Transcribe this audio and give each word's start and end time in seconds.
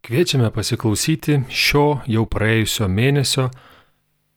Kviečiame 0.00 0.48
pasiklausyti 0.48 1.34
šio 1.52 2.00
jau 2.08 2.22
praėjusio 2.34 2.86
mėnesio 2.88 3.50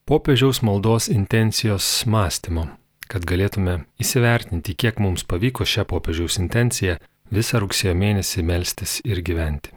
popiežiaus 0.10 0.60
maldos 0.68 1.06
intencijos 1.14 1.86
mąstymo, 2.14 2.66
kad 3.08 3.24
galėtume 3.30 3.78
įsivertinti, 4.04 4.76
kiek 4.76 5.00
mums 5.06 5.24
pavyko 5.24 5.64
šią 5.74 5.86
popiežiaus 5.92 6.36
intenciją 6.42 6.98
visą 7.38 7.62
rugsėjo 7.64 7.94
mėnesį 8.02 8.44
melstis 8.50 8.98
ir 9.08 9.24
gyventi. 9.30 9.72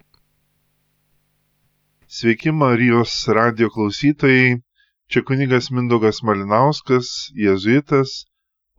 Sveiki 2.17 2.51
Marijos 2.51 3.15
radio 3.39 3.71
klausytojai, 3.71 4.59
čia 5.07 5.23
kunigas 5.31 5.71
Mindogas 5.71 6.19
Malinauskas, 6.27 7.13
jėzuitas, 7.47 8.25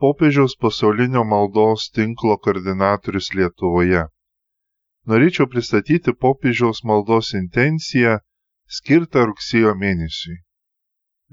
popiežiaus 0.03 0.59
pasaulinio 0.59 1.23
maldos 1.23 1.87
tinklo 1.95 2.35
koordinatorius 2.43 3.31
Lietuvoje 3.39 4.09
norėčiau 5.11 5.47
pristatyti 5.51 6.13
popiežiaus 6.23 6.83
maldos 6.89 7.33
intenciją 7.39 8.17
skirtą 8.79 9.25
rugsėjo 9.29 9.73
mėnesiui. 9.83 10.37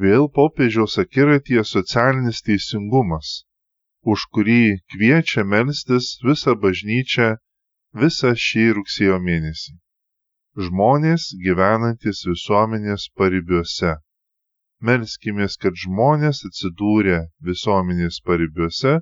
Vėl 0.04 0.28
popiežiaus 0.36 0.98
akiratyje 1.02 1.64
socialinis 1.70 2.42
teisingumas, 2.46 3.32
už 4.12 4.26
kurį 4.34 4.62
kviečia 4.94 5.44
melstis 5.54 6.14
visą 6.28 6.54
bažnyčią 6.64 7.28
visą 8.02 8.32
šį 8.46 8.64
rugsėjo 8.78 9.18
mėnesį. 9.26 9.74
Žmonės 10.66 11.28
gyvenantis 11.44 12.22
visuomenės 12.30 13.08
paribiuose. 13.18 13.94
Melskimės, 14.88 15.56
kad 15.62 15.78
žmonės 15.84 16.44
atsidūrę 16.48 17.20
visuomenės 17.48 18.20
paribiuose, 18.28 18.98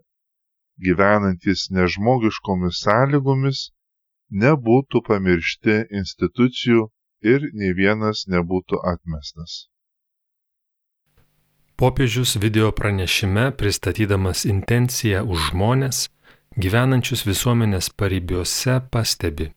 gyvenantis 0.86 1.68
nežmogiškomis 1.76 2.80
sąlygomis, 2.84 3.64
nebūtų 4.32 5.02
pamiršti 5.06 5.76
institucijų 6.00 6.88
ir 7.22 7.44
nei 7.52 7.74
vienas 7.76 8.24
nebūtų 8.26 8.80
atmestas. 8.94 9.68
Popiežius 11.76 12.36
video 12.38 12.70
pranešime 12.72 13.50
pristatydamas 13.58 14.44
intenciją 14.46 15.24
už 15.26 15.50
žmonės, 15.50 16.06
gyvenančius 16.56 17.24
visuomenės 17.26 17.90
paribiuose, 17.96 18.80
pastebi. 18.92 19.50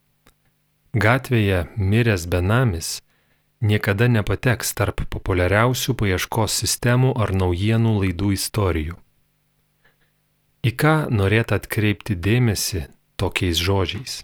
Gatvėje 0.95 1.65
miręs 1.77 2.25
benamis 2.25 3.01
niekada 3.61 4.07
nepateks 4.07 4.73
tarp 4.73 5.03
populiariausių 5.11 5.95
paieškos 5.99 6.59
sistemų 6.63 7.13
ar 7.19 7.33
naujienų 7.35 7.97
laidų 8.01 8.31
istorijų. 8.39 8.95
Į 10.65 10.71
ką 10.81 10.95
norėtų 11.13 11.59
atkreipti 11.59 12.15
dėmesį 12.17 12.87
tokiais 13.21 13.59
žodžiais? 13.61 14.23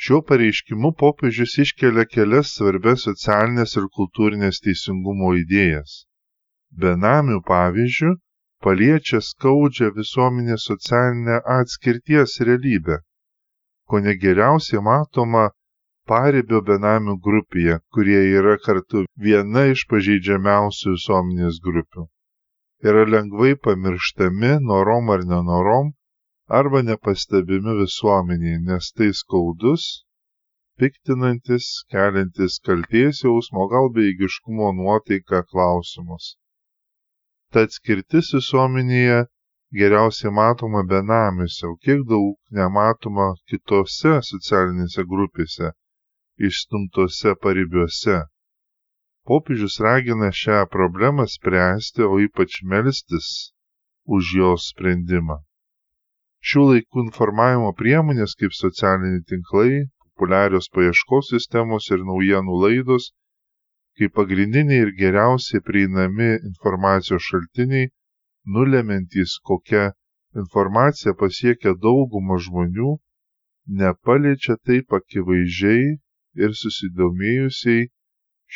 Šiuo 0.00 0.22
pareiškimu 0.28 0.90
popiežius 1.00 1.54
iškelia 1.62 2.06
kelias 2.08 2.50
svarbias 2.56 3.02
socialinės 3.06 3.74
ir 3.80 3.88
kultūrinės 3.96 4.60
teisingumo 4.66 5.32
idėjas. 5.40 5.96
Benamių 6.84 7.40
pavyzdžių 7.50 8.12
paliečia 8.66 9.20
skaudžią 9.26 9.90
visuomenės 9.98 10.64
socialinę 10.70 11.36
atskirties 11.56 12.38
realybę, 12.48 12.98
ko 13.88 14.00
negeriausiai 14.06 14.80
matoma 14.88 15.44
paribio 16.12 16.62
benamių 16.72 17.18
grupėje, 17.28 17.78
kurie 17.92 18.24
yra 18.40 18.56
kartu 18.66 19.04
viena 19.28 19.68
iš 19.74 19.84
pažeidžiamiausių 19.92 20.96
visuomenės 20.96 21.60
grupių. 21.68 22.08
Yra 22.88 23.04
lengvai 23.14 23.52
pamirštami 23.68 24.56
norom 24.72 25.12
ar 25.16 25.28
nenorom 25.34 25.92
arba 26.50 26.82
nepastebimi 26.82 27.72
visuomeniai, 27.80 28.58
nes 28.66 28.86
tai 28.96 29.10
skaudus, 29.14 29.84
piktinantis, 30.78 31.66
keliantis 31.92 32.54
kalties 32.66 33.22
jausmo, 33.24 33.66
gal 33.72 33.86
beigiškumo 33.94 34.70
nuotaiką 34.78 35.40
klausimus. 35.50 36.24
Tad 37.54 37.70
skirtis 37.76 38.32
visuomenėje 38.34 39.18
geriausiai 39.80 40.32
matoma 40.38 40.82
benamiuose, 40.92 41.64
o 41.70 41.76
kiek 41.84 42.02
daug 42.12 42.34
nematoma 42.58 43.28
kitose 43.50 44.16
socialinėse 44.30 45.04
grupėse, 45.12 45.70
išstumtose 46.48 47.36
paribiuose. 47.44 48.18
Popiežius 49.28 49.78
ragina 49.86 50.32
šią 50.42 50.64
problemą 50.74 51.28
spręsti, 51.36 52.02
o 52.02 52.18
ypač 52.26 52.58
melstis 52.72 53.52
už 54.16 54.34
jos 54.40 54.72
sprendimą. 54.72 55.38
Šių 56.48 56.62
laikų 56.66 57.02
informavimo 57.04 57.70
priemonės 57.78 58.32
kaip 58.40 58.54
socialiniai 58.56 59.24
tinklai, 59.32 59.72
populiarios 60.04 60.68
paieškos 60.76 61.32
sistemos 61.34 61.88
ir 61.92 62.04
naujienų 62.10 62.60
laidos, 62.62 63.10
kaip 64.00 64.14
pagrindiniai 64.18 64.86
ir 64.86 64.92
geriausiai 65.00 65.60
prieinami 65.66 66.28
informacijos 66.50 67.26
šaltiniai, 67.28 67.90
nulementys, 68.56 69.36
kokia 69.50 69.90
informacija 70.42 71.12
pasiekia 71.22 71.74
daugumą 71.86 72.38
žmonių, 72.46 72.94
nepaliečia 73.82 74.56
taip 74.70 74.96
akivaizdžiai 75.00 75.84
ir 76.44 76.56
susidomėjusiai 76.62 77.88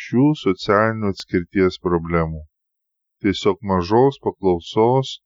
šių 0.05 0.25
socialinių 0.41 1.13
atskirties 1.13 1.77
problemų. 1.85 2.41
Tiesiog 3.21 3.61
mažos 3.73 4.17
paklausos 4.25 5.19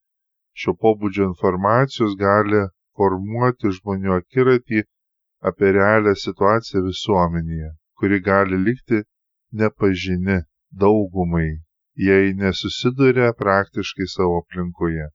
šio 0.62 0.74
pobūdžio 0.84 1.26
informacijos 1.32 2.16
gali 2.22 2.62
formuoti 3.00 3.72
žmonių 3.78 4.16
akiratį 4.18 4.82
apie 5.50 5.70
realią 5.78 6.16
situaciją 6.24 6.82
visuomenėje, 6.88 7.70
kuri 8.00 8.20
gali 8.26 8.58
likti 8.64 9.00
nepažini 9.62 10.40
daugumai, 10.84 11.50
jei 12.08 12.34
nesusiduria 12.42 13.30
praktiškai 13.44 14.08
savo 14.16 14.42
aplinkoje. 14.42 15.08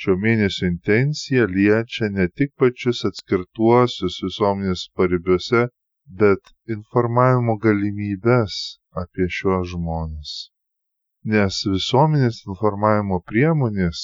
Šio 0.00 0.16
mėnesio 0.24 0.66
intencija 0.72 1.46
liečia 1.54 2.08
ne 2.16 2.26
tik 2.40 2.52
pačius 2.62 3.04
atskirtuosius 3.08 4.16
visuomenės 4.24 4.84
paribiuose, 4.96 5.66
bet 6.22 6.52
informavimo 6.76 7.56
galimybės 7.66 8.54
apie 9.02 9.28
šiuos 9.38 9.68
žmonės. 9.74 10.32
Nes 11.34 11.60
visuomenės 11.74 12.42
informavimo 12.48 13.20
priemonės 13.30 14.00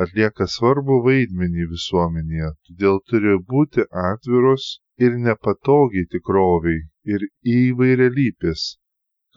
atlieka 0.00 0.46
svarbų 0.48 0.94
vaidmenį 1.06 1.66
visuomenėje, 1.70 2.46
todėl 2.68 3.00
turi 3.10 3.34
būti 3.52 3.84
atviros 4.02 4.68
ir 5.06 5.18
nepatogiai 5.24 6.08
tikroviai 6.14 6.78
ir 7.14 7.26
įvairialypės, 7.54 8.62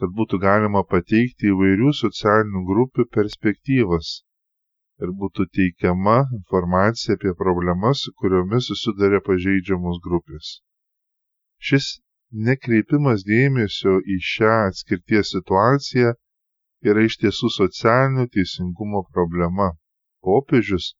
kad 0.00 0.14
būtų 0.20 0.40
galima 0.46 0.82
pateikti 0.94 1.50
įvairių 1.52 1.92
socialinių 2.00 2.64
grupių 2.70 3.06
perspektyvas 3.18 4.14
ir 5.04 5.12
būtų 5.20 5.48
teikiama 5.58 6.16
informacija 6.40 7.18
apie 7.18 7.36
problemas, 7.44 8.06
su 8.06 8.16
kuriomis 8.22 8.70
susidarė 8.72 9.20
pažeidžiamos 9.28 10.00
grupės. 10.08 10.52
Šis 11.68 11.92
nekreipimas 12.48 13.24
dėmesio 13.28 13.98
į 14.14 14.20
šią 14.32 14.54
atskirties 14.70 15.36
situaciją 15.36 16.16
yra 16.90 17.04
iš 17.08 17.20
tiesų 17.24 17.52
socialinio 17.60 18.24
teisingumo 18.32 19.04
problema 19.12 19.74
popiežius 20.28 20.92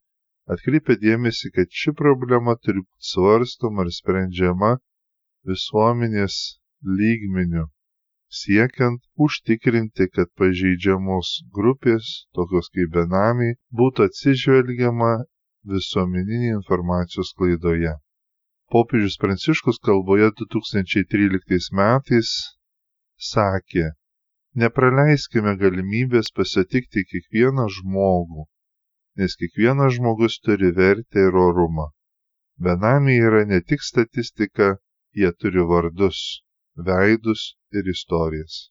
atkreipia 0.54 0.96
dėmesį, 1.02 1.50
kad 1.56 1.72
ši 1.80 1.92
problema 2.00 2.54
turi 2.62 2.82
būti 2.84 3.10
svarstoma 3.12 3.86
ir 3.86 3.92
sprendžiama 3.96 4.70
visuomenės 5.50 6.36
lygmeniu, 7.00 7.66
siekiant 8.40 9.02
užtikrinti, 9.26 10.08
kad 10.14 10.30
pažeidžiamos 10.40 11.32
grupės, 11.58 12.10
tokios 12.38 12.70
kaip 12.74 12.92
benamiai, 12.98 13.58
būtų 13.80 14.06
atsižvelgiama 14.10 15.12
visuomeninė 15.74 16.50
informacijos 16.56 17.32
klaidoje. 17.38 17.94
Popiežius 18.70 19.18
Pranciškus 19.22 19.78
kalboje 19.88 20.32
2013 20.42 21.70
metais 21.80 22.32
sakė, 23.30 23.92
nepraleiskime 24.62 25.54
galimybės 25.60 26.32
pasitikti 26.34 27.04
kiekvieną 27.12 27.66
žmogų, 27.78 28.46
nes 29.16 29.36
kiekvienas 29.40 29.96
žmogus 29.96 30.40
turi 30.44 30.72
vertę 30.76 31.28
ir 31.28 31.36
orumą. 31.48 31.90
Benamiai 32.60 33.20
yra 33.28 33.44
ne 33.44 33.60
tik 33.60 33.82
statistika, 33.82 34.76
jie 35.12 35.32
turi 35.40 35.64
vardus, 35.70 36.42
veidus 36.76 37.56
ir 37.72 37.88
istorijas. 37.88 38.70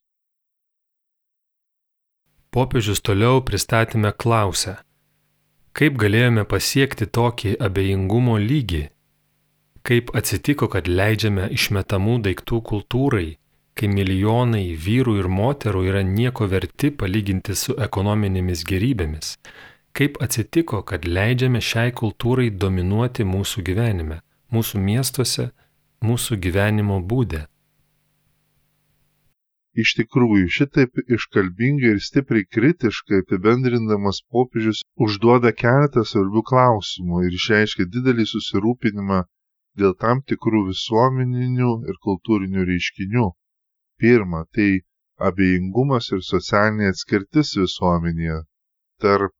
Popiežius 2.50 3.02
toliau 3.04 3.42
pristatymę 3.44 4.12
klausę, 4.16 4.76
kaip 5.76 5.98
galėjome 6.00 6.46
pasiekti 6.48 7.06
tokį 7.18 7.56
abejingumo 7.66 8.38
lygį, 8.40 8.84
kaip 9.86 10.14
atsitiko, 10.18 10.70
kad 10.72 10.88
leidžiame 10.88 11.50
išmetamų 11.58 12.16
daiktų 12.26 12.62
kultūrai, 12.70 13.28
kai 13.76 13.90
milijonai 13.92 14.70
vyrų 14.86 15.18
ir 15.20 15.28
moterų 15.28 15.82
yra 15.90 16.02
nieko 16.06 16.48
verti 16.48 16.90
palyginti 17.02 17.54
su 17.54 17.76
ekonominėmis 17.86 18.64
gerybėmis, 18.70 19.34
Kaip 19.96 20.18
atsitiko, 20.24 20.82
kad 20.88 21.06
leidžiame 21.08 21.60
šiai 21.64 21.92
kultūrai 22.00 22.50
dominuoti 22.64 23.24
mūsų 23.24 23.62
gyvenime, 23.68 24.18
mūsų 24.52 24.80
miestuose, 24.88 25.46
mūsų 26.08 26.36
gyvenimo 26.46 26.98
būdė. 27.12 27.46
Iš 29.84 29.92
tikrųjų, 29.96 30.48
šitaip 30.56 31.00
iškalbingai 31.16 31.90
ir 31.94 32.02
stipriai 32.04 32.44
kritiškai 32.56 33.18
apibendrindamas 33.22 34.22
popiežius 34.32 34.78
užduoda 35.06 35.52
keletą 35.62 36.04
svarbių 36.10 36.42
klausimų 36.50 37.22
ir 37.26 37.36
išreiškia 37.38 37.88
didelį 37.96 38.24
susirūpinimą 38.30 39.18
dėl 39.82 39.92
tam 40.04 40.22
tikrų 40.32 40.62
visuomeninių 40.70 41.72
ir 41.92 42.00
kultūrinių 42.08 42.64
reiškinių. 42.72 43.26
Pirma, 44.00 44.44
tai 44.56 44.70
abejingumas 45.30 46.12
ir 46.16 46.24
socialinė 46.30 46.92
atskirtis 46.92 47.52
visuomenėje 47.60 48.42
tarp 49.04 49.35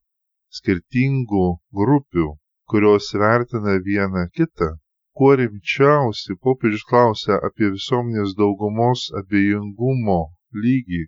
skirtingų 0.59 1.47
grupių, 1.81 2.27
kurios 2.71 3.13
vertina 3.23 3.77
vieną 3.89 4.25
kitą. 4.39 4.69
Kuo 5.17 5.33
rimčiausiai 5.41 6.37
popiežius 6.45 6.83
klausia 6.91 7.37
apie 7.49 7.71
visuomenės 7.75 8.35
daugumos 8.41 9.05
abejingumo 9.21 10.19
lygį. 10.65 11.05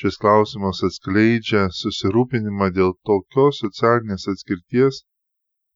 Šis 0.00 0.18
klausimas 0.22 0.82
atskleidžia 0.88 1.62
susirūpinimą 1.78 2.68
dėl 2.78 2.92
tokios 3.08 3.62
socialinės 3.64 4.28
atskirties 4.32 5.00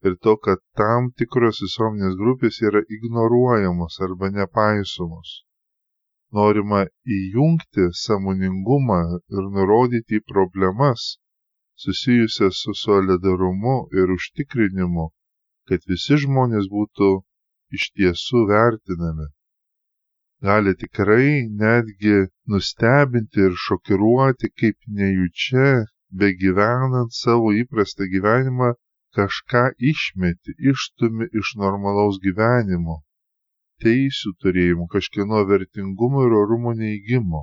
ir 0.08 0.18
to, 0.26 0.36
kad 0.46 0.60
tam 0.80 1.08
tikros 1.22 1.62
visuomenės 1.64 2.14
grupės 2.20 2.60
yra 2.68 2.84
ignoruojamos 2.98 3.98
arba 4.06 4.30
nepaisomos. 4.36 5.32
Norima 6.38 6.84
įjungti 7.18 7.88
samoningumą 8.04 9.00
ir 9.16 9.50
nurodyti 9.56 10.20
problemas 10.32 11.12
susijusias 11.82 12.60
su 12.62 12.74
solidarumu 12.74 13.76
ir 13.98 14.12
užtikrinimu, 14.16 15.06
kad 15.68 15.80
visi 15.90 16.18
žmonės 16.24 16.68
būtų 16.74 17.08
iš 17.76 17.88
tiesų 17.96 18.44
vertinami. 18.50 19.26
Gali 20.44 20.74
tikrai 20.76 21.48
netgi 21.62 22.16
nustebinti 22.52 23.40
ir 23.48 23.54
šokiruoti, 23.66 24.50
kaip 24.60 24.78
nejučia, 24.98 25.86
begyvenant 26.22 27.14
savo 27.16 27.54
įprastą 27.62 28.06
gyvenimą, 28.14 28.74
kažką 29.16 29.64
išmeti, 29.92 30.54
išstumi 30.70 31.30
iš 31.40 31.54
normalaus 31.62 32.20
gyvenimo, 32.26 33.00
teisių 33.82 34.34
turėjimo, 34.42 34.86
kažkieno 34.94 35.42
vertingumo 35.50 36.26
ir 36.26 36.36
orumo 36.42 36.74
neįgymo. 36.82 37.42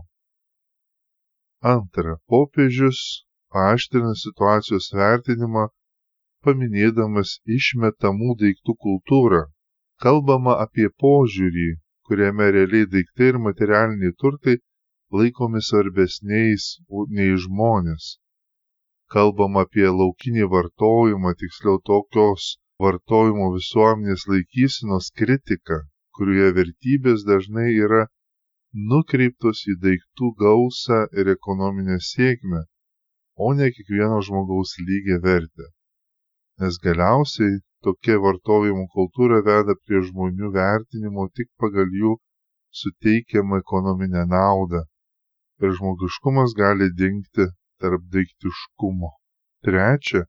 Antra, 1.74 2.18
popiežius 2.31 3.01
paaštrina 3.56 4.13
situacijos 4.24 4.89
vertinimą, 5.01 5.68
paminėdamas 6.45 7.36
išmetamų 7.59 8.38
daiktų 8.44 8.77
kultūrą. 8.88 9.44
Kalbama 10.06 10.57
apie 10.65 10.89
požiūrį, 11.06 11.68
kuriame 12.07 12.50
realiai 12.57 12.89
daiktai 12.95 13.30
ir 13.33 13.44
materialiniai 13.50 14.18
turtai 14.24 14.57
laikomi 15.19 15.62
svarbesniais 15.69 16.71
nei 17.19 17.38
žmonės 17.45 18.15
kalbam 19.12 19.57
apie 19.59 19.88
laukinį 20.00 20.45
vartojimą, 20.53 21.31
tiksliau 21.42 21.80
tokios 21.89 22.44
vartojimo 22.83 23.48
visuomenės 23.56 24.24
laikysinos 24.31 25.09
kritiką, 25.19 25.80
kurioje 26.15 26.53
vertybės 26.59 27.25
dažnai 27.30 27.68
yra 27.88 28.06
nukreiptos 28.92 29.65
į 29.74 29.75
daiktų 29.86 30.31
gausą 30.44 31.01
ir 31.19 31.31
ekonominę 31.36 31.98
sėkmę, 32.12 32.62
o 33.46 33.52
ne 33.58 33.68
kiekvieno 33.76 34.20
žmogaus 34.28 34.72
lygiai 34.88 35.22
vertę. 35.28 35.68
Nes 36.62 36.78
galiausiai 36.86 37.62
tokia 37.86 38.18
vartojimo 38.26 38.86
kultūra 38.96 39.40
veda 39.48 39.76
prie 39.84 40.02
žmonių 40.10 40.52
vertinimo 40.58 41.28
tik 41.38 41.50
pagal 41.62 41.90
jų 42.02 42.14
suteikiamą 42.82 43.62
ekonominę 43.64 44.26
naudą 44.34 44.82
ir 45.64 45.74
žmogiškumas 45.80 46.54
gali 46.62 46.88
dingti 47.02 47.48
tarpdaiktiškumo. 47.82 49.10
Trečia, 49.66 50.22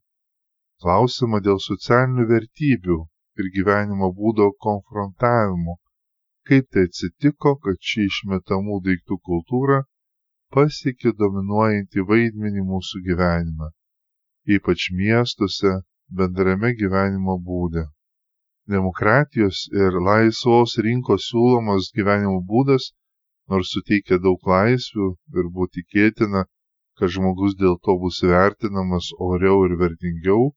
klausimą 0.81 1.39
dėl 1.47 1.61
socialinių 1.67 2.25
vertybių 2.33 2.99
ir 3.41 3.49
gyvenimo 3.55 4.09
būdo 4.19 4.49
konfrontavimo. 4.65 5.77
Kaip 6.49 6.67
tai 6.75 6.83
atsitiko, 6.89 7.55
kad 7.63 7.79
ši 7.89 8.07
išmetamų 8.09 8.81
daiktų 8.87 9.17
kultūra 9.29 9.79
pasiekė 10.53 11.11
dominuojantį 11.19 12.03
vaidmenį 12.09 12.63
mūsų 12.69 12.99
gyvenime, 13.07 13.69
ypač 14.55 14.89
miestuose, 14.99 15.71
bendrame 16.19 16.69
gyvenimo 16.81 17.37
būde. 17.47 17.85
Demokratijos 18.73 19.63
ir 19.83 19.97
laisvos 20.07 20.75
rinkos 20.87 21.29
siūlomas 21.31 21.89
gyvenimo 21.97 22.37
būdas, 22.51 22.91
nors 23.49 23.71
suteikia 23.75 24.19
daug 24.25 24.45
laisvių 24.53 25.07
ir 25.39 25.49
buvo 25.55 25.67
tikėtina, 25.77 26.45
kad 26.99 27.15
žmogus 27.15 27.57
dėl 27.63 27.79
to 27.87 27.97
bus 28.03 28.21
vertinamas 28.35 29.09
oriau 29.29 29.65
ir 29.67 29.75
vertingiau, 29.81 30.53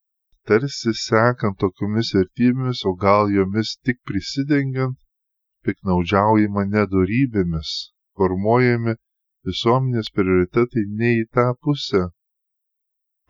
tarsi 0.46 0.92
sekant 1.06 1.58
tokiomis 1.64 2.12
vertybėmis, 2.19 2.84
o 2.84 2.92
gal 3.06 3.32
jomis 3.38 3.75
tik 3.88 4.02
prisidengiant, 4.10 5.00
piknaudžiaujama 5.64 6.69
nedorybėmis, 6.76 7.72
formuojami 8.20 8.99
visuomenės 9.48 10.12
prioritetai 10.19 10.84
ne 11.00 11.10
į 11.22 11.25
tą 11.37 11.46
pusę, 11.62 12.02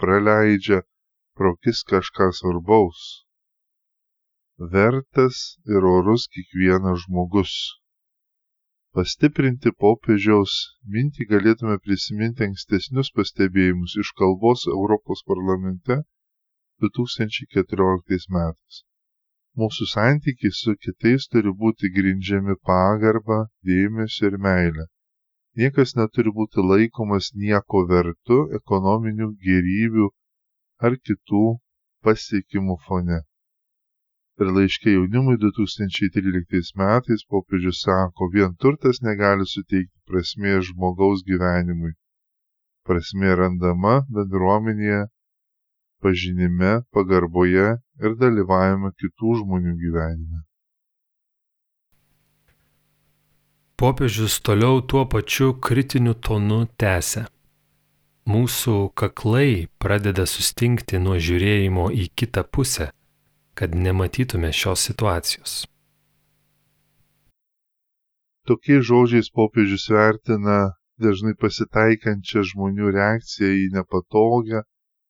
praleidžia 0.00 0.82
prokis 1.36 1.82
kažką 1.90 2.28
svarbaus. 2.38 3.00
Vertas 4.76 5.40
ir 5.68 5.84
orus 5.96 6.24
kiekvienas 6.32 7.02
žmogus. 7.04 7.52
Pastiprinti 8.96 9.74
popiežiaus 9.84 10.52
mintį 10.94 11.28
galėtume 11.32 11.76
prisiminti 11.84 12.46
ankstesnius 12.46 13.12
pastebėjimus 13.18 13.98
iš 14.02 14.14
kalbos 14.20 14.64
Europos 14.72 15.20
parlamente 15.32 15.98
2014 16.84 18.32
metais. 18.38 18.80
Mūsų 19.60 19.88
santykiai 19.92 20.56
su 20.62 20.72
kitais 20.86 21.28
turi 21.32 21.52
būti 21.64 21.92
grindžiami 21.92 22.56
pagarbą, 22.70 23.44
dėmesio 23.68 24.30
ir 24.32 24.40
meilę. 24.48 24.88
Niekas 25.60 25.94
neturi 26.00 26.32
būti 26.40 26.64
laikomas 26.70 27.30
nieko 27.44 27.86
vertu 27.92 28.42
ekonominių 28.60 29.30
gerybių 29.46 30.10
ar 30.88 30.98
kitų 31.08 31.46
pasiekimų 32.04 32.76
fone 32.88 33.22
ir 34.44 34.48
laiške 34.56 34.92
jaunimui 34.92 35.36
2013 35.42 36.72
metais 36.80 37.22
popiežius 37.32 37.78
sako, 37.84 38.28
vien 38.34 38.52
turtas 38.62 39.00
negali 39.06 39.46
suteikti 39.52 39.96
prasmės 40.10 40.66
žmogaus 40.68 41.22
gyvenimui. 41.30 41.94
Prasmė 42.88 43.32
randama 43.40 43.94
bendruomenėje, 44.18 45.00
pažinime, 46.04 46.74
pagarboje 46.96 47.70
ir 48.04 48.18
dalyvavime 48.24 48.92
kitų 49.00 49.38
žmonių 49.40 49.74
gyvenime. 49.84 50.42
Popiežius 53.76 54.40
toliau 54.40 54.80
tuo 54.80 55.04
pačiu 55.04 55.54
kritiniu 55.60 56.14
tonu 56.14 56.64
tęsė. 56.80 57.26
Mūsų 58.26 58.76
kaklai 58.96 59.66
pradeda 59.78 60.24
sustingti 60.26 60.98
nuo 60.98 61.20
žiūrėjimo 61.20 61.90
į 61.94 62.08
kitą 62.16 62.42
pusę 62.48 62.90
kad 63.56 63.74
nematytume 63.74 64.52
šios 64.52 64.80
situacijos. 64.86 65.52
Tokiais 68.48 68.84
žodžiais 68.88 69.30
popiežius 69.38 69.86
vertina 69.96 70.58
dažnai 71.04 71.32
pasitaikančią 71.44 72.44
žmonių 72.50 72.92
reakciją 72.96 73.48
į 73.62 73.64
nepatogią 73.76 74.60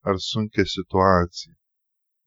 ar 0.08 0.22
sunkę 0.28 0.64
situaciją. 0.74 1.56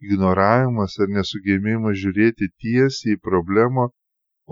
Ignoravimas 0.03 0.99
ar 1.03 1.09
nesugebėjimas 1.15 1.95
žiūrėti 2.03 2.51
tiesiai 2.63 3.15
į 3.15 3.21
problemą, 3.29 3.87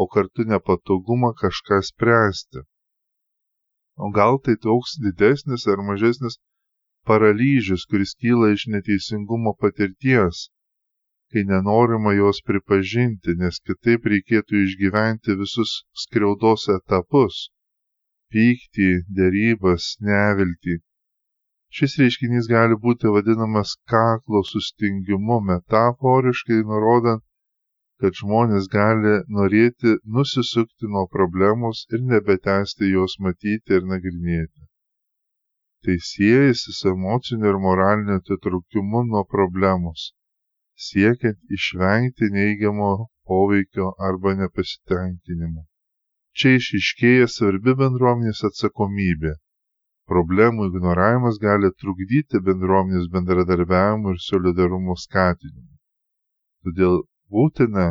o 0.02 0.08
kartu 0.14 0.42
nepatogumą 0.52 1.30
kažką 1.42 1.78
spręsti. 1.92 2.60
O 4.04 4.12
gal 4.18 4.36
tai 4.44 4.56
toks 4.66 4.92
didesnis 5.04 5.64
ar 5.74 5.80
mažesnis 5.90 6.36
paralyžius, 7.08 7.84
kuris 7.90 8.12
kyla 8.22 8.48
iš 8.56 8.64
neteisingumo 8.74 9.52
patirties, 9.62 10.38
kai 11.32 11.44
nenorima 11.52 12.12
jos 12.22 12.38
pripažinti, 12.48 13.36
nes 13.42 13.56
kitaip 13.68 14.06
reikėtų 14.14 14.62
išgyventi 14.66 15.38
visus 15.42 15.72
skriaudos 16.04 16.68
etapus- 16.76 17.40
pyktį, 18.34 18.90
dėrybas, 19.18 19.88
neviltį. 20.10 20.76
Šis 21.78 21.98
reiškinys 22.02 22.48
gali 22.54 22.76
būti 22.86 23.12
vadinamas 23.16 23.74
kaklo 23.94 24.44
sustingimu, 24.52 25.40
metaforiškai 25.50 26.60
nurodant, 26.70 27.24
kad 28.02 28.20
žmonės 28.22 28.68
gali 28.74 29.14
norėti 29.40 29.96
nusisukti 30.18 30.92
nuo 30.96 31.06
problemos 31.16 31.86
ir 31.94 32.04
nebetesti 32.12 32.92
jos 32.94 33.18
matyti 33.28 33.80
ir 33.80 33.88
nagrinėti. 33.94 34.68
Tai 35.86 35.98
siejasi 36.12 36.78
su 36.80 36.94
emociniu 36.94 37.54
ir 37.54 37.64
moraliniu 37.68 38.20
atitraukimu 38.22 39.04
nuo 39.12 39.24
problemos 39.36 40.12
siekiant 40.86 41.40
išvengti 41.58 42.30
neigiamo 42.38 42.90
poveikio 43.30 43.88
arba 44.10 44.34
nepasitenkinimo. 44.42 45.66
Čia 46.38 46.54
išiškėja 46.60 47.28
svarbi 47.36 47.74
bendruomenės 47.82 48.44
atsakomybė. 48.50 49.34
Problemų 50.12 50.68
ignoravimas 50.70 51.40
gali 51.46 51.72
trukdyti 51.82 52.44
bendruomenės 52.50 53.10
bendradarbiavimui 53.16 54.14
ir 54.14 54.22
solidarumo 54.28 54.96
skatinimui. 55.06 55.80
Todėl 56.64 57.02
būtina 57.36 57.88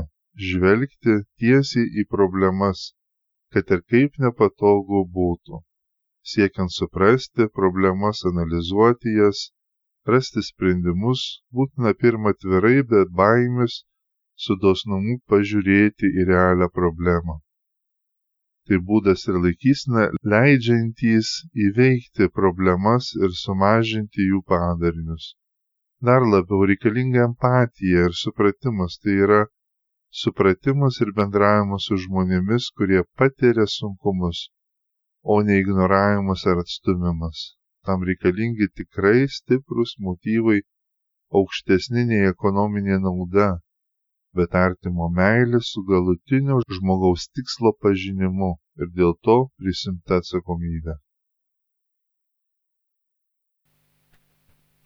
žvelgti 0.49 1.21
tiesiai 1.41 1.87
į 2.03 2.09
problemas, 2.17 2.91
kad 3.53 3.71
ir 3.77 3.83
kaip 3.93 4.21
nepatogu 4.27 5.07
būtų 5.21 5.63
siekiant 6.33 6.73
suprasti 6.75 7.47
problemas, 7.59 8.25
analizuoti 8.31 9.13
jas, 9.17 9.43
rasti 10.13 10.43
sprendimus, 10.43 11.21
būtina 11.55 11.93
pirmą 12.03 12.33
atvirai, 12.35 12.79
bet 12.93 13.13
baimės, 13.21 13.77
su 14.45 14.57
dosnumu 14.65 15.15
pažiūrėti 15.33 16.11
į 16.21 16.27
realią 16.31 16.69
problemą. 16.79 17.39
Tai 18.67 18.79
būdas 18.89 19.23
ir 19.31 19.39
laikysna 19.45 20.09
leidžiantys 20.33 21.29
įveikti 21.69 22.29
problemas 22.41 23.13
ir 23.23 23.37
sumažinti 23.43 24.27
jų 24.31 24.43
padarinius. 24.53 25.29
Dar 26.05 26.23
labiau 26.33 26.67
reikalinga 26.69 27.23
empatija 27.25 28.09
ir 28.09 28.15
supratimas, 28.25 28.99
tai 29.03 29.15
yra 29.27 29.41
supratimas 30.23 31.01
ir 31.01 31.13
bendravimas 31.17 31.89
su 31.89 31.97
žmonėmis, 32.05 32.69
kurie 32.77 33.03
patiria 33.17 33.67
sunkumus 33.79 34.49
o 35.29 35.43
ne 35.43 35.55
ignoravimas 35.63 36.47
ar 36.47 36.59
atstumimas. 36.65 37.39
Tam 37.87 38.03
reikalingi 38.09 38.67
tikrai 38.79 39.27
stiprus 39.37 39.97
motyvai 40.07 40.61
aukštesni 41.39 42.05
nei 42.11 42.29
ekonominė 42.33 42.99
nauda, 43.07 43.49
bet 44.37 44.55
artimo 44.67 45.09
meilė 45.19 45.63
su 45.71 45.83
galutiniu 45.91 46.61
žmogaus 46.79 47.27
tikslo 47.35 47.73
pažinimu 47.83 48.53
ir 48.83 48.93
dėl 49.01 49.17
to 49.27 49.37
prisimta 49.59 50.21
atsakomybė. 50.21 51.01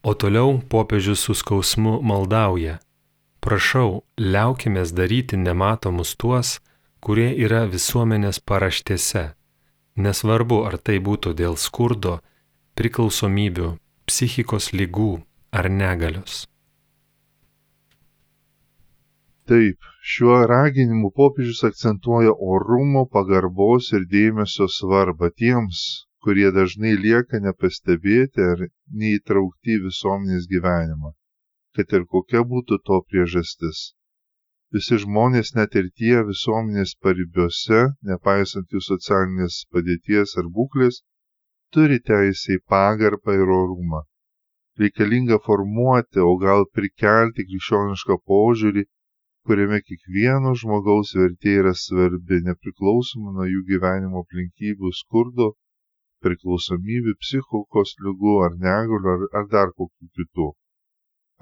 O 0.02 0.14
toliau 0.14 0.61
popiežius 0.73 1.26
su 1.26 1.35
skausmu 1.37 1.99
maldauja. 2.02 2.78
Prašau, 3.40 4.02
liaukimės 4.16 4.95
daryti 4.97 5.37
nematomus 5.40 6.14
tuos, 6.16 6.59
kurie 7.04 7.30
yra 7.45 7.66
visuomenės 7.69 8.40
paraštėse 8.40 9.30
Nesvarbu, 10.00 10.62
ar 10.69 10.78
tai 10.78 10.99
būtų 11.07 11.35
dėl 11.37 11.57
skurdo, 11.59 12.21
priklausomybių, 12.78 13.75
psichikos 14.09 14.71
lygų 14.73 15.11
ar 15.52 15.69
negalios. 15.69 16.45
Taip, 19.50 19.76
šiuo 20.12 20.37
raginimu 20.47 21.11
popiežius 21.11 21.64
akcentuoja 21.69 22.33
orumo, 22.54 23.04
pagarbos 23.16 23.90
ir 23.97 24.07
dėmesio 24.14 24.71
svarbą 24.71 25.33
tiems, 25.35 26.07
kurie 26.24 26.50
dažnai 26.56 26.92
lieka 27.04 27.40
nepastebėti 27.44 28.44
ar 28.52 28.66
neįtraukti 29.02 29.76
į 29.76 29.82
visuomenės 29.86 30.48
gyvenimą, 30.50 31.14
kad 31.76 31.96
ir 31.98 32.04
kokia 32.14 32.42
būtų 32.52 32.78
to 32.90 32.98
priežastis. 33.08 33.80
Visi 34.76 35.00
žmonės, 35.04 35.54
net 35.58 35.74
ir 35.80 35.88
tie 36.00 36.20
visuomenės 36.26 36.92
paribiuose, 37.04 37.80
nepaisant 38.10 38.76
jų 38.76 38.82
socialinės 38.88 39.64
padėties 39.74 40.36
ar 40.42 40.50
būklės, 40.58 41.00
turi 41.74 41.98
teisę 42.10 42.58
į 42.58 42.62
pagarbą 42.74 43.34
ir 43.40 43.50
orumą. 43.56 44.04
Reikalinga 44.80 45.40
formuoti, 45.46 46.20
o 46.22 46.36
gal 46.44 46.68
prikelti 46.76 47.46
krikščionišką 47.48 48.18
požiūrį, 48.30 48.84
kuriame 49.48 49.80
kiekvieno 49.88 50.54
žmogaus 50.62 51.10
vertė 51.18 51.56
yra 51.64 51.74
svarbi, 51.82 52.38
nepriklausomai 52.46 53.34
nuo 53.38 53.48
jų 53.50 53.64
gyvenimo 53.72 54.22
aplinkybių 54.24 54.92
skurdo, 55.00 55.50
priklausomybių, 56.26 57.18
psichokos 57.24 57.96
lygų 58.06 58.40
ar 58.46 58.58
negalių 58.68 59.14
ar, 59.16 59.28
ar 59.42 59.52
dar 59.56 59.76
kokių 59.76 60.10
kitų 60.20 60.50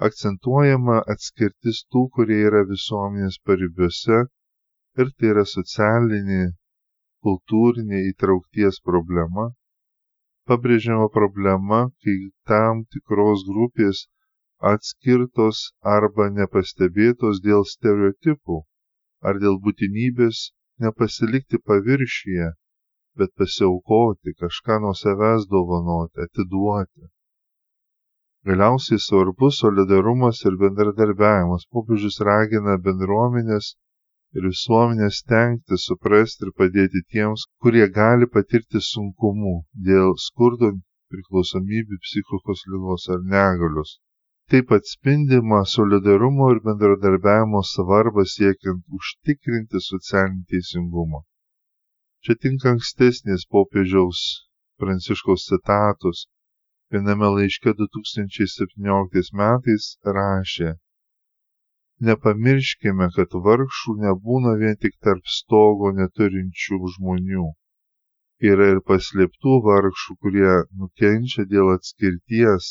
akcentuojama 0.07 0.97
atskirtis 1.13 1.79
tų, 1.93 2.01
kurie 2.15 2.37
yra 2.49 2.59
visuomenės 2.67 3.37
paribiuose 3.47 4.19
ir 5.03 5.09
tai 5.17 5.31
yra 5.31 5.43
socialinė, 5.53 6.43
kultūrinė 7.27 7.99
įtraukties 8.11 8.79
problema. 8.89 9.49
Pabrėžiama 10.51 11.09
problema, 11.17 11.81
kai 12.03 12.15
tam 12.51 12.85
tikros 12.95 13.43
grupės 13.49 14.05
atskirtos 14.71 15.65
arba 15.97 16.29
nepastebėtos 16.37 17.43
dėl 17.49 17.67
stereotipų 17.73 18.61
ar 19.29 19.43
dėl 19.43 19.59
būtinybės 19.67 20.45
nepasilikti 20.85 21.59
paviršyje, 21.71 22.53
bet 23.19 23.31
pasiaukoti, 23.39 24.35
kažką 24.41 24.81
nuo 24.83 24.93
savęs 25.03 25.47
dovanoti, 25.53 26.25
atiduoti. 26.25 27.09
Galiausiai 28.47 29.01
svarbus 29.05 29.59
solidarumas 29.61 30.37
ir 30.49 30.55
bendradarbiavimas. 30.63 31.65
Popiežius 31.75 32.17
ragina 32.29 32.75
bendruomenės 32.85 33.65
ir 34.37 34.43
visuomenę 34.51 35.09
stengti 35.19 35.79
suprasti 35.85 36.45
ir 36.47 36.51
padėti 36.61 37.01
tiems, 37.15 37.43
kurie 37.61 37.87
gali 37.99 38.27
patirti 38.35 38.81
sunkumų 38.87 39.55
dėl 39.89 40.13
skurdo, 40.27 40.69
priklausomybių, 41.13 41.97
psichikos 42.05 42.63
lygos 42.73 43.09
ar 43.15 43.25
negalios. 43.35 43.97
Taip 44.53 44.71
atspindima 44.77 45.61
solidarumo 45.75 46.51
ir 46.53 46.59
bendradarbiavimo 46.67 47.61
svarba 47.71 48.23
siekiant 48.35 48.81
užtikrinti 48.99 49.81
socialinį 49.89 50.45
teisingumą. 50.53 51.19
Čia 52.25 52.35
tinka 52.45 52.73
ankstesnės 52.73 53.47
popiežiaus 53.55 54.25
Pranciškaus 54.81 55.47
citatos 55.51 56.27
viename 56.91 57.33
laiške 57.37 57.77
2017 57.81 59.35
metais 59.43 59.91
rašė 60.17 60.77
Nepamirškime, 62.07 63.05
kad 63.15 63.33
vargšų 63.45 63.93
nebūna 64.01 64.51
vien 64.59 64.77
tik 64.83 64.93
tarp 65.05 65.25
stogo 65.37 65.89
neturinčių 65.95 66.77
žmonių. 66.93 67.47
Yra 68.51 68.67
ir 68.73 68.79
paslėptų 68.91 69.55
vargšų, 69.65 70.15
kurie 70.23 70.53
nukenčia 70.83 71.43
dėl 71.53 71.73
atskirties, 71.73 72.69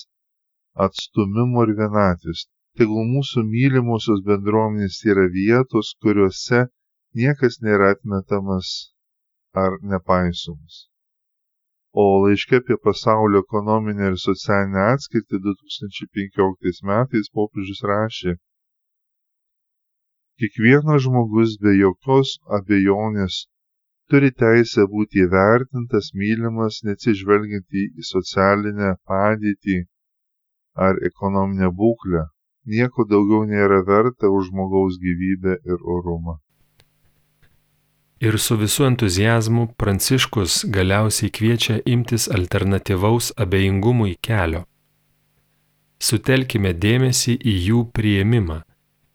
atstumimo 0.86 1.66
ir 1.68 1.74
vienatvės. 1.82 2.46
Tegul 2.80 3.04
mūsų 3.10 3.44
mylimosios 3.50 4.24
bendruomenės 4.30 5.02
yra 5.12 5.28
vietos, 5.36 5.92
kuriuose 6.00 6.64
niekas 7.20 7.60
nėra 7.66 7.92
atmetamas 7.98 8.72
ar 9.64 9.78
nepaisomas 9.92 10.82
o 12.00 12.04
laiške 12.24 12.60
apie 12.62 12.76
pasaulio 12.88 13.44
ekonominę 13.46 14.12
ir 14.12 14.18
socialinę 14.24 14.84
atskirtį 14.94 15.40
2015 15.46 16.84
metais 16.92 17.32
popiežius 17.38 17.84
rašė 17.92 18.36
Kiekvienas 20.38 21.00
žmogus 21.04 21.54
be 21.62 21.72
jokios 21.74 22.32
abejonės 22.56 23.38
turi 24.12 24.28
teisę 24.42 24.84
būti 24.92 25.24
įvertintas, 25.24 26.10
mylimas, 26.20 26.78
neatsižvelgiant 26.88 27.78
į 27.80 28.04
socialinę 28.10 28.92
padėtį 29.10 29.78
ar 30.86 31.00
ekonominę 31.10 31.72
būklę. 31.80 32.22
Nieko 32.74 33.08
daugiau 33.14 33.48
nėra 33.50 33.80
verta 33.90 34.30
už 34.36 34.52
žmogaus 34.52 35.00
gyvybę 35.06 35.58
ir 35.72 35.82
orumą. 35.96 36.38
Ir 38.20 38.38
su 38.38 38.56
visu 38.56 38.84
entuzijazmu 38.84 39.66
Pranciškus 39.76 40.64
galiausiai 40.74 41.30
kviečia 41.30 41.76
imtis 41.86 42.28
alternatyvaus 42.28 43.30
abejingumui 43.36 44.16
kelio. 44.20 44.64
Sutelkime 46.02 46.72
dėmesį 46.74 47.36
į 47.38 47.54
jų 47.68 47.84
prieimimą, 47.94 48.58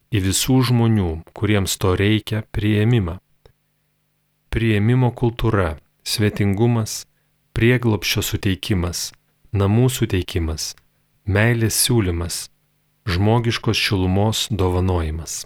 į 0.08 0.24
visų 0.28 0.56
žmonių, 0.70 1.10
kuriems 1.36 1.76
to 1.76 1.92
reikia, 2.00 2.42
prieimimą. 2.56 3.18
Prieimimo 4.48 5.12
kultūra, 5.12 5.76
svetingumas, 6.04 7.04
prieglopščio 7.52 8.24
suteikimas, 8.24 9.10
namų 9.52 9.90
suteikimas, 9.92 10.72
meilės 11.28 11.76
siūlymas, 11.84 12.46
žmogiškos 13.04 13.76
šilumos 13.76 14.46
dovanojimas. 14.48 15.42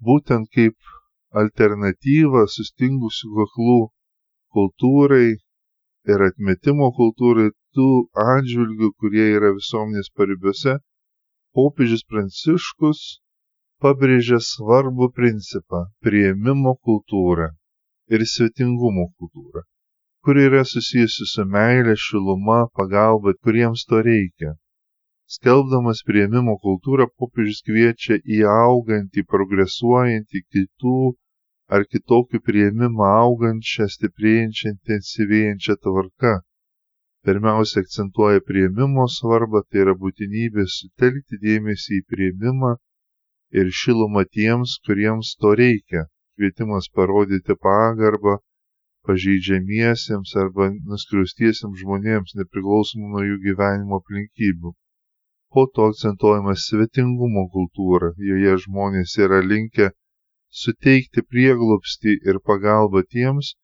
Būtent 0.00 0.48
kaip 0.52 0.76
alternatyvą 1.42 2.46
sustingusių 2.54 3.30
kaklų 3.38 3.78
kultūrai 4.56 5.28
ir 6.12 6.24
atmetimo 6.28 6.90
kultūrai 6.98 7.50
tų 7.76 7.88
atžvilgių, 8.24 8.90
kurie 9.00 9.26
yra 9.36 9.52
visuomenės 9.56 10.10
paribiuose, 10.16 10.78
popiežius 11.56 12.04
pranciškus 12.10 13.00
pabrėžia 13.84 14.38
svarbų 14.40 15.10
principą- 15.18 15.82
prieimimo 16.04 16.76
kultūrą 16.88 17.48
ir 18.16 18.24
svetingumo 18.32 19.08
kultūrą, 19.18 19.64
kuri 20.24 20.46
yra 20.50 20.62
susijusi 20.64 21.26
su 21.32 21.44
meilė, 21.56 21.96
šiluma, 22.06 22.60
pagalba, 22.78 23.34
kuriems 23.42 23.84
to 23.90 24.00
reikia. 24.08 24.54
Skelbdamas 25.34 26.00
prieimimo 26.08 26.52
kultūrą, 26.64 27.04
popiežius 27.20 27.64
kviečia 27.68 28.16
į 28.34 28.36
augantį, 28.50 29.24
progresuojantį 29.32 30.42
kitų 30.54 30.98
ar 31.76 31.86
kitokių 31.94 32.40
prieimimą 32.48 33.08
augančią, 33.14 33.88
stiprėjančią, 33.94 34.70
intensyvėjančią 34.74 35.76
tvarką. 35.86 36.34
Pirmiausia, 37.26 37.82
akcentuoja 37.82 38.44
prieimimo 38.52 39.08
svarbą, 39.16 39.64
tai 39.66 39.82
yra 39.86 39.96
būtinybė 40.04 40.68
sutelkti 40.76 41.40
dėmesį 41.48 41.98
į 41.98 42.06
prieimimą 42.14 42.72
ir 43.58 43.74
šilumą 43.80 44.26
tiems, 44.38 44.78
kuriems 44.86 45.34
to 45.42 45.56
reikia. 45.64 46.06
Kvietimas 46.38 46.86
parodyti 47.00 47.58
pagarbą 47.66 48.38
pažeidžiamiesiems 49.10 50.38
arba 50.46 50.70
nuskriaustiesiems 50.94 51.82
žmonėms, 51.82 52.38
nepriklausomai 52.38 53.14
nuo 53.16 53.28
jų 53.32 53.44
gyvenimo 53.50 54.04
aplinkybių 54.04 54.78
po 55.56 55.66
to 55.74 55.90
akcentuojama 55.90 56.54
svetingumo 56.68 57.46
kultūra. 57.58 58.12
Joje 58.30 58.56
žmonės 58.68 59.18
yra 59.26 59.42
linkę 59.50 59.92
suteikti 60.62 61.24
prieglobstį 61.32 62.18
ir 62.30 62.42
pagalbą 62.50 63.06
tiems 63.16 63.56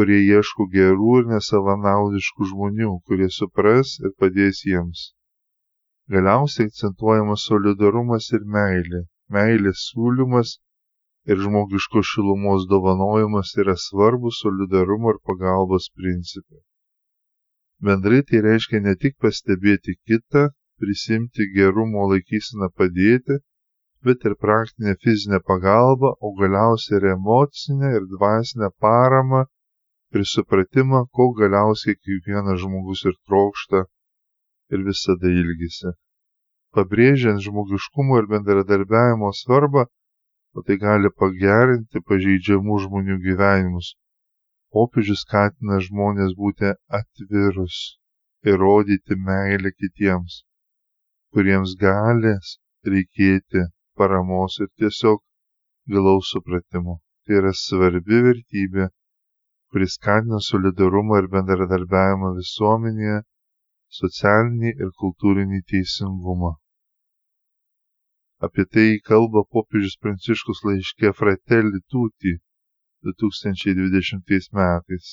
kurie 0.00 0.18
ieško 0.24 0.64
gerų 0.72 1.14
ir 1.20 1.26
nesavanaudiškų 1.30 2.46
žmonių 2.50 2.90
kurie 3.08 3.26
supras 3.36 3.96
ir 4.02 4.12
padės 4.22 4.60
jiems. 4.68 5.00
Galiausiai 6.14 6.70
akcentuojamas 6.70 7.46
solidarumas 7.48 8.28
ir 8.38 8.46
meilė. 8.56 9.00
Meilės 9.36 9.82
siūlymas 9.88 10.54
ir 11.30 11.42
žmogiškos 11.42 12.06
šilumos 12.12 12.64
dovanojimas 12.70 13.52
yra 13.64 13.76
svarbus 13.82 14.40
solidarumo 14.44 15.12
ir 15.14 15.20
pagalbos 15.30 15.90
principai. 15.98 16.62
Bendrai 17.88 18.22
tai 18.30 18.40
reiškia 18.46 18.80
ne 18.86 18.94
tik 19.04 19.18
pastebėti 19.26 19.98
kitą, 20.08 20.48
prisimti 20.80 21.46
gerumo 21.54 22.08
laikyseną 22.12 22.68
padėti, 22.80 23.36
bet 24.04 24.24
ir 24.24 24.34
praktinę 24.44 24.94
fizinę 25.04 25.40
pagalbą, 25.50 26.08
o 26.26 26.28
galiausiai 26.40 26.96
ir 26.98 27.06
emocinę 27.14 27.88
ir 27.96 28.06
dvasinę 28.14 28.68
paramą 28.84 29.42
ir 30.14 30.24
supratimą, 30.34 31.00
ko 31.16 31.26
galiausiai 31.40 31.98
kiekvienas 32.04 32.62
žmogus 32.62 33.04
ir 33.10 33.16
trokšta 33.28 33.84
ir 34.74 34.86
visada 34.88 35.32
ilgisi. 35.42 35.92
Pabrėžiant 36.76 37.44
žmogiškumo 37.46 38.18
ir 38.20 38.28
bendradarbiavimo 38.32 39.32
svarbą, 39.42 39.86
o 40.56 40.64
tai 40.66 40.76
gali 40.86 41.10
pagerinti 41.22 42.02
pažeidžiamų 42.08 42.82
žmonių 42.86 43.16
gyvenimus. 43.26 43.94
Popiežius 44.74 45.24
skatina 45.26 45.80
žmonės 45.86 46.36
būti 46.40 46.72
atvirus 47.00 47.80
ir 48.48 48.62
rodyti 48.64 49.18
meilę 49.28 49.74
kitiems 49.76 50.44
kuriems 51.34 51.76
gali 51.82 52.34
reikėti 52.92 53.66
paramos 54.00 54.56
ir 54.64 54.70
tiesiog 54.82 55.20
gilaus 55.92 56.30
supratimo. 56.34 57.00
Tai 57.24 57.36
yra 57.40 57.52
svarbi 57.54 58.18
vertybė, 58.26 58.88
kuris 59.70 59.96
skatina 59.98 60.40
solidarumą 60.46 61.20
ir 61.22 61.28
bendradarbiavimą 61.34 62.32
visuomenėje, 62.38 63.20
socialinį 64.00 64.72
ir 64.72 64.90
kultūrinį 65.02 65.60
teisingumą. 65.72 66.52
Apie 68.46 68.64
tai 68.74 68.88
kalba 69.10 69.42
popiežius 69.54 69.98
Pranciškus 70.02 70.62
laiškė 70.66 71.12
Fratelli 71.20 71.82
Tutti 71.92 72.38
2020 73.08 74.54
metais. 74.58 75.10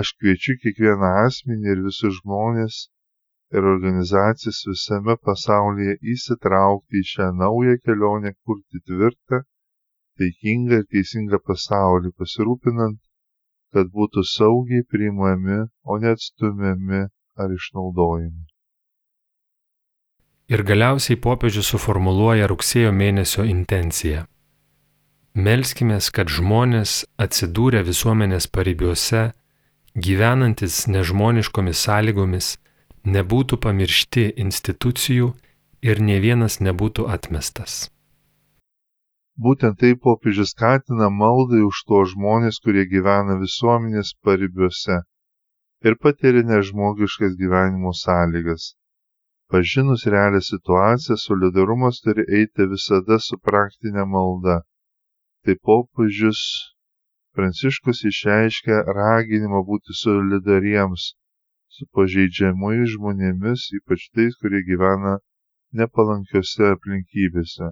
Aš 0.00 0.12
kviečiu 0.18 0.58
kiekvieną 0.62 1.12
asmenį 1.22 1.72
ir 1.74 1.80
visus 1.86 2.18
žmonės 2.20 2.82
ir 3.56 3.68
organizacijas 3.74 4.62
visame 4.68 5.16
pasaulyje 5.28 5.98
įsitraukti 6.14 7.02
į 7.02 7.08
šią 7.12 7.28
naują 7.40 7.74
kelionę 7.84 8.32
kurti 8.44 8.80
tvirtą, 8.88 9.42
taikingą 10.20 10.80
ir 10.82 10.86
teisingą 10.94 11.40
pasaulį, 11.48 12.12
pasirūpinant, 12.20 13.00
kad 13.72 13.92
būtų 13.98 14.24
saugiai 14.28 14.86
priimami, 14.88 15.58
o 15.84 15.98
ne 16.00 16.12
atstumiami 16.16 17.04
ar 17.42 17.52
išnaudojami. 17.58 18.44
Ir 20.52 20.64
galiausiai 20.68 21.16
popiežius 21.16 21.70
suformuluoja 21.72 22.48
rugsėjo 22.50 22.90
mėnesio 22.92 23.44
intenciją. 23.48 24.26
Melskime, 25.32 25.96
kad 26.12 26.28
žmonės 26.28 27.06
atsidūrę 27.24 27.80
visuomenės 27.86 28.50
paribiuose, 28.52 29.30
gyvenantis 29.96 30.82
nežmoniškomis 30.92 31.86
sąlygomis, 31.86 32.50
nebūtų 33.04 33.58
pamiršti 33.64 34.24
institucijų 34.44 35.32
ir 35.82 36.00
ne 36.08 36.18
vienas 36.22 36.60
nebūtų 36.60 37.06
atmestas. 37.14 37.88
Būtent 39.44 39.78
taip 39.80 40.02
popiežius 40.06 40.52
skatina 40.54 41.08
maldai 41.10 41.62
už 41.66 41.82
to 41.88 42.02
žmonės, 42.12 42.60
kurie 42.64 42.84
gyvena 42.86 43.38
visuomenės 43.40 44.12
paribiuose 44.22 45.00
ir 45.88 45.96
patiria 46.02 46.44
nežmogiškas 46.46 47.34
gyvenimo 47.40 47.92
sąlygas. 48.02 48.74
Pažinus 49.50 50.06
realią 50.06 50.40
situaciją, 50.40 51.16
solidarumas 51.16 52.00
turi 52.04 52.22
eiti 52.38 52.68
visada 52.74 53.18
su 53.18 53.38
praktinė 53.38 54.04
malda. 54.06 54.60
Tai 55.44 55.56
popiežius 55.68 56.44
Pranciškus 57.36 58.02
išreiškia 58.08 58.78
raginimą 58.96 59.60
būti 59.68 59.94
solidariems 59.98 61.04
su 61.76 61.86
pažeidžiamais 61.96 62.90
žmonėmis, 62.94 63.68
ypač 63.78 64.08
tais, 64.14 64.34
kurie 64.40 64.60
gyvena 64.68 65.14
nepalankiose 65.80 66.66
aplinkybėse. 66.74 67.68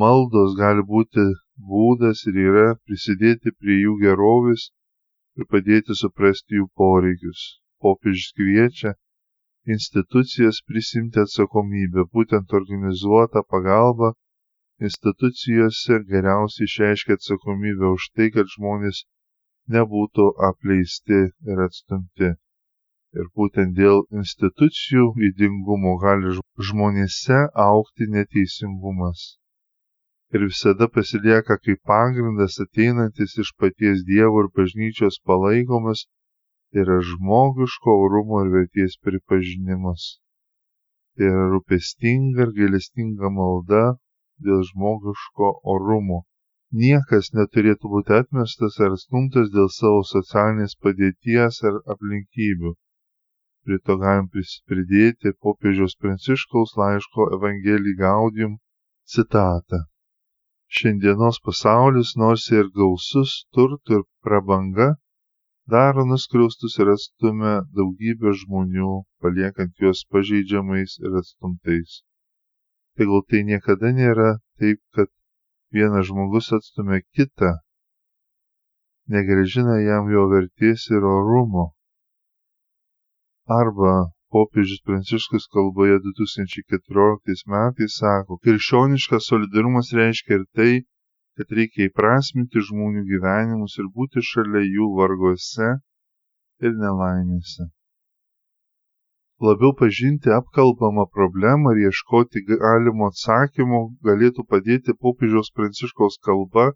Maldos 0.00 0.56
gali 0.58 0.82
būti 0.90 1.24
būdas 1.70 2.24
ir 2.30 2.40
yra 2.48 2.66
prisidėti 2.84 3.52
prie 3.60 3.76
jų 3.84 3.94
gerovės 4.02 4.66
ir 5.38 5.48
padėti 5.54 5.96
suprasti 6.02 6.60
jų 6.60 6.66
poreikius. 6.80 7.40
Popiežius 7.80 8.34
kviečia 8.36 8.92
institucijas 9.76 10.60
prisimti 10.68 11.22
atsakomybę, 11.24 12.04
būtent 12.16 12.52
organizuota 12.60 13.42
pagalba 13.54 14.12
institucijose 14.88 16.02
geriausiai 16.12 16.68
išreiškia 16.68 17.16
atsakomybę 17.18 17.94
už 17.96 18.10
tai, 18.14 18.28
kad 18.36 18.52
žmonės 18.56 19.02
nebūtų 19.76 20.28
apleisti 20.50 21.20
ir 21.50 21.66
atstumti 21.68 22.34
ir 23.18 23.26
būtent 23.38 23.72
dėl 23.76 24.04
institucijų 24.18 25.04
ydingumo 25.28 25.92
gali 26.02 26.32
žmonėse 26.68 27.38
aukti 27.62 28.06
neteisingumas. 28.16 29.22
Ir 30.34 30.44
visada 30.46 30.86
pasilieka 30.96 31.56
kaip 31.64 31.80
pagrindas 31.90 32.58
ateinantis 32.64 33.32
iš 33.44 33.50
paties 33.62 34.04
Dievo 34.10 34.44
ir 34.44 34.48
bažnyčios 34.58 35.18
palaikomas 35.30 36.04
yra 36.82 37.00
žmogiško 37.08 37.96
orumo 38.04 38.44
ir 38.44 38.52
verties 38.52 38.94
pripažinimas. 39.06 40.04
Tai 41.16 41.32
yra 41.32 41.48
rūpestinga 41.54 42.46
ir 42.46 42.52
gailestinga 42.60 43.32
malda 43.38 43.82
dėl 44.48 44.62
žmogiško 44.68 45.50
orumo. 45.74 46.20
Niekas 46.84 47.32
neturėtų 47.40 47.90
būti 47.96 48.14
atmestas 48.20 48.78
ar 48.86 48.94
stumtas 49.02 49.50
dėl 49.56 49.66
savo 49.80 50.06
socialinės 50.12 50.78
padėties 50.86 51.58
ar 51.66 51.82
aplinkybių 51.96 52.76
Prie 53.70 53.78
to 53.86 53.94
galim 54.02 54.24
pridėti 54.70 55.30
popiežiaus 55.46 55.92
Pranciškaus 56.04 56.72
laiško 56.80 57.26
Evangelį 57.36 57.92
Gaudium 58.00 58.56
citatą. 59.12 59.78
Šiandienos 60.78 61.38
pasaulis, 61.44 62.10
nors 62.22 62.48
ir 62.56 62.66
gausus 62.80 63.36
turtų 63.54 64.00
ir 64.00 64.04
prabanga, 64.26 64.88
daro 65.76 66.08
nuskriaustus 66.10 66.80
ir 66.82 66.90
atstumia 66.96 67.54
daugybę 67.78 68.34
žmonių, 68.42 68.90
paliekant 69.22 69.86
juos 69.86 70.02
pažeidžiamais 70.16 70.98
ir 71.06 71.22
atstumtais. 71.22 72.02
Tegul 72.98 73.22
tai 73.30 73.46
niekada 73.54 73.94
nėra 74.02 74.30
taip, 74.58 74.82
kad 74.98 75.14
vienas 75.70 76.10
žmogus 76.10 76.50
atstumia 76.58 77.04
kitą, 77.14 77.54
negražina 79.06 79.78
jam 79.86 80.10
jo 80.10 80.26
vertės 80.34 80.90
ir 80.90 81.06
orumo, 81.18 81.70
arba 83.50 83.94
popiežius 84.34 84.80
pranciškus 84.86 85.48
kalboje 85.54 85.98
2014 86.06 87.48
metais 87.54 87.96
sako, 88.02 88.38
krikščioniškas 88.44 89.26
solidarumas 89.30 89.90
reiškia 89.98 90.36
ir 90.38 90.44
tai, 90.56 90.72
kad 91.36 91.54
reikia 91.58 91.88
įprasminti 91.88 92.62
žmonių 92.68 93.02
gyvenimus 93.10 93.74
ir 93.82 93.88
būti 93.96 94.22
šalia 94.30 94.62
jų 94.62 94.86
varguose 94.98 95.70
ir 96.66 96.76
nelaimėse. 96.84 97.66
Labiau 99.48 99.72
pažinti 99.80 100.30
apkalbamą 100.36 101.06
problemą 101.16 101.72
ir 101.74 101.88
ieškoti 101.88 102.44
galimo 102.50 103.08
atsakymo 103.10 103.80
galėtų 104.08 104.44
padėti 104.52 104.94
popiežiaus 105.06 105.50
pranciškaus 105.56 106.20
kalba 106.28 106.66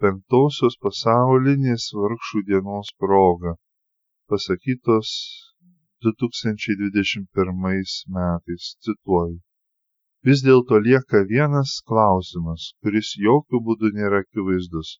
penktosios 0.00 0.80
pasaulinės 0.86 1.90
vargšų 2.00 2.42
dienos 2.50 2.90
proga, 3.04 3.54
pasakytos 4.32 5.12
2021 6.04 7.94
metais, 8.16 8.64
cituoju. 8.84 9.38
Vis 10.28 10.42
dėlto 10.44 10.78
lieka 10.86 11.22
vienas 11.28 11.70
klausimas, 11.90 12.72
kuris 12.82 13.14
jokių 13.26 13.60
būdų 13.68 13.90
nėra 13.98 14.20
akivaizdus. 14.24 14.98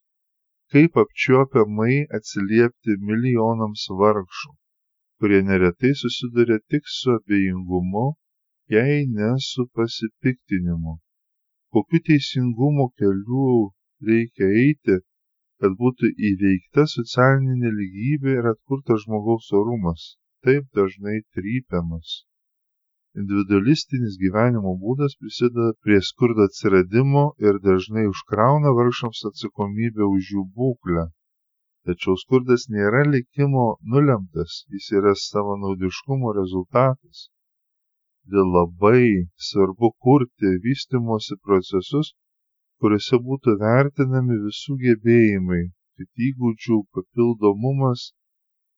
Kaip 0.73 0.97
apčiuopiamai 1.03 1.97
atsiliepti 2.17 2.95
milijonams 3.09 3.83
vargšų, 3.99 4.51
kurie 5.19 5.41
neretai 5.49 5.91
susiduria 6.01 6.57
tik 6.73 6.89
su 6.89 7.11
abejingumu, 7.17 8.07
jei 8.75 9.05
ne 9.17 9.35
su 9.49 9.67
pasipiktinimu. 9.75 10.95
Kokiu 11.73 11.99
teisingumo 12.07 12.87
keliu 12.97 13.51
reikia 14.09 14.47
eiti, 14.63 14.97
kad 15.61 15.77
būtų 15.81 16.09
įveikta 16.31 16.87
socialinė 16.95 17.59
neligybė 17.67 18.33
ir 18.39 18.49
atkurtas 18.55 19.05
žmogaus 19.05 19.51
orumas, 19.59 20.07
taip 20.45 20.67
dažnai 20.77 21.17
trypiamas. 21.37 22.11
Individualistinis 23.21 24.13
gyvenimo 24.19 24.71
būdas 24.83 25.17
prisideda 25.21 25.73
prie 25.85 25.97
skurdo 26.09 26.45
atsiradimo 26.49 27.23
ir 27.47 27.57
dažnai 27.65 28.05
užkrauna 28.11 28.71
vargšams 28.77 29.25
atsakomybę 29.29 30.07
už 30.15 30.29
jų 30.35 30.43
būklę. 30.59 31.03
Tačiau 31.89 32.15
skurdas 32.21 32.63
nėra 32.75 33.01
likimo 33.09 33.65
nulemtas, 33.93 34.57
jis 34.73 34.87
yra 34.99 35.13
savo 35.25 35.57
naudiškumo 35.63 36.31
rezultatas. 36.39 37.25
Dėl 38.31 38.53
labai 38.55 39.27
svarbu 39.49 39.91
kurti 40.05 40.55
vystimosi 40.65 41.37
procesus, 41.47 42.13
kuriuose 42.79 43.19
būtų 43.27 43.57
vertinami 43.65 44.39
visų 44.45 44.77
gebėjimai, 44.85 45.63
kad 45.97 46.25
įgūdžių 46.29 46.77
papildomumas 46.95 48.07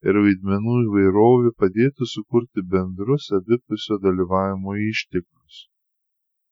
ir 0.09 0.17
vaidmenų 0.25 0.77
įvairovė 0.85 1.51
padėtų 1.63 2.07
sukurti 2.13 2.63
bendrus 2.73 3.29
abipusio 3.37 3.99
dalyvavimo 4.05 4.75
išteklius. 4.89 5.59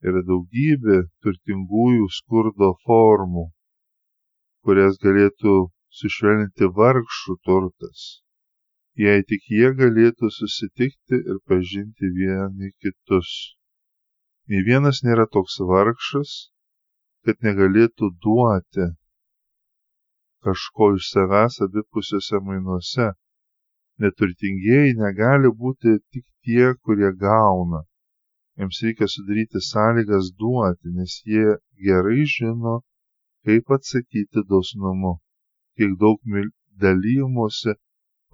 Yra 0.07 0.21
daugybė 0.29 1.01
turtingųjų 1.25 2.07
skurdo 2.17 2.71
formų, 2.85 3.45
kurias 4.65 4.97
galėtų 5.03 5.55
sušvelninti 5.99 6.69
vargšų 6.77 7.35
turtas, 7.47 8.05
jei 9.05 9.25
tik 9.31 9.49
jie 9.57 9.73
galėtų 9.81 10.31
susitikti 10.37 11.19
ir 11.19 11.41
pažinti 11.51 12.13
vieni 12.17 12.71
kitus. 12.81 13.33
Nė 14.49 14.63
vienas 14.67 15.03
nėra 15.05 15.27
toks 15.35 15.59
vargšas, 15.73 16.31
kad 17.25 17.43
negalėtų 17.45 18.09
duoti 18.23 18.87
kažko 20.45 20.95
iš 20.97 21.11
savęs 21.13 21.59
abipusiuose 21.65 22.39
mainuose. 22.47 23.11
Neturtingieji 24.01 24.93
negali 24.99 25.49
būti 25.63 25.97
tik 26.13 26.25
tie, 26.45 26.73
kurie 26.83 27.11
gauna. 27.23 27.81
Jiems 28.57 28.79
reikia 28.85 29.07
sudaryti 29.13 29.61
sąlygas 29.71 30.31
duoti, 30.39 30.93
nes 30.97 31.13
jie 31.31 31.57
gerai 31.85 32.23
žino, 32.35 32.75
kaip 33.45 33.71
atsakyti 33.77 34.43
dosnumu. 34.49 35.13
Kiek 35.77 35.93
daug 36.01 36.19
dalymuose 36.83 37.77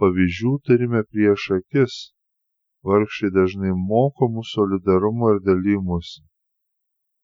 pavyzdžių 0.02 0.54
turime 0.68 1.02
prieš 1.12 1.44
akis. 1.58 1.94
Vargšiai 2.88 3.34
dažnai 3.38 3.74
moko 3.92 4.30
mūsų 4.34 4.54
solidarumo 4.58 5.32
ir 5.36 5.40
dalymusi. 5.48 6.22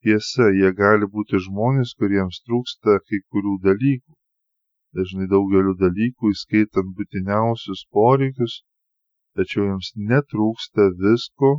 Tiesa, 0.04 0.50
jie 0.60 0.72
gali 0.80 1.08
būti 1.16 1.40
žmonės, 1.46 1.94
kuriems 2.00 2.42
trūksta 2.48 2.98
kai 3.08 3.20
kurių 3.32 3.54
dalykų. 3.68 4.12
Dažnai 4.98 5.26
daugeliu 5.30 5.72
dalykų, 5.78 6.32
įskaitant 6.36 6.92
būtiniausius 6.98 7.80
poreikius, 7.98 8.60
tačiau 9.38 9.64
jiems 9.66 9.88
netrūksta 10.10 10.84
visko, 11.00 11.50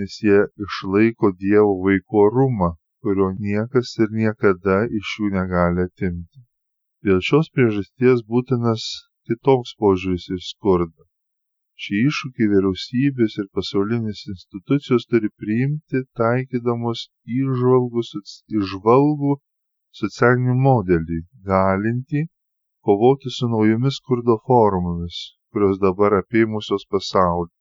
nes 0.00 0.14
jie 0.24 0.38
išlaiko 0.66 1.30
Dievo 1.42 1.74
vaiko 1.82 2.22
orumą, 2.28 2.70
kurio 3.04 3.28
niekas 3.48 3.92
ir 4.04 4.14
niekada 4.20 4.76
iš 5.00 5.10
jų 5.18 5.28
negali 5.34 5.84
atimti. 5.84 6.40
Dėl 7.04 7.20
šios 7.28 7.52
priežasties 7.52 8.24
būtinas 8.32 8.86
kitoks 9.28 9.76
požiūris 9.84 10.26
į 10.38 10.40
skurdą. 10.46 11.04
Šį 11.84 12.00
iššūkį 12.06 12.48
vyriausybės 12.54 13.38
ir 13.42 13.50
pasaulinės 13.58 14.24
institucijos 14.32 15.06
turi 15.12 15.28
priimti 15.42 16.02
taikydamos 16.22 17.04
įžvalgų 17.36 19.36
socialinį 20.00 20.58
modelį, 20.64 21.22
galintį 21.52 22.26
kovoti 22.88 23.32
su 23.36 23.48
naujomis 23.54 23.98
skurdo 24.00 24.36
formomis, 24.50 25.18
kurios 25.52 25.80
dabar 25.84 26.16
apėmusios 26.20 26.86
pasaulį 26.94 27.52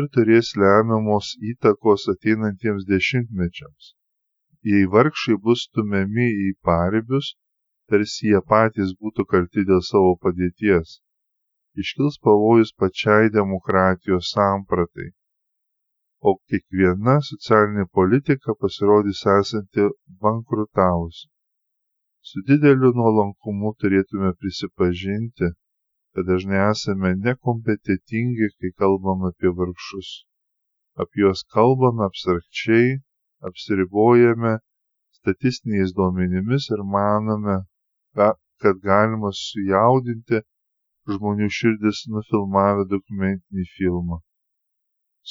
ir 0.00 0.10
turės 0.16 0.52
lemiamos 0.64 1.32
įtakos 1.52 2.08
ateinantiems 2.14 2.84
dešimtmečiams. 2.92 3.94
Jei 4.72 4.84
vargšai 4.96 5.40
bus 5.48 5.64
stumiami 5.70 6.28
į 6.48 6.52
paribius, 6.68 7.32
tarsi 7.90 8.30
jie 8.34 8.44
patys 8.54 8.94
būtų 9.00 9.28
kalti 9.34 9.66
dėl 9.72 9.82
savo 9.90 10.14
padėties 10.26 11.00
iškils 11.82 12.16
pavojus 12.24 12.72
pačiai 12.80 13.28
demokratijos 13.38 14.30
sampratai, 14.34 15.08
o 16.28 16.30
kiekviena 16.48 17.16
socialinė 17.30 17.84
politika 17.98 18.54
pasirodys 18.62 19.20
esanti 19.32 19.88
bankrutavusi. 20.22 21.26
Su 22.26 22.40
dideliu 22.46 22.88
nuolankumu 22.98 23.70
turėtume 23.82 24.32
prisipažinti, 24.40 25.48
kad 26.12 26.26
dažnai 26.30 26.62
esame 26.68 27.10
nekompetitingi, 27.26 28.48
kai 28.58 28.70
kalbame 28.82 29.28
apie 29.32 29.52
vargšus. 29.58 30.08
Apie 31.04 31.22
juos 31.22 31.42
kalbame 31.56 32.02
abstrakčiai, 32.06 32.88
apsiribojame 33.50 34.52
statistiniais 35.18 35.92
duomenimis 35.98 36.66
ir 36.74 36.82
manome, 36.96 37.56
kad 38.62 38.80
galima 38.88 39.30
sujaudinti 39.42 40.40
žmonių 41.16 41.48
širdis 41.58 42.00
nufilmavę 42.14 42.88
dokumentinį 42.94 43.68
filmą. 43.76 44.18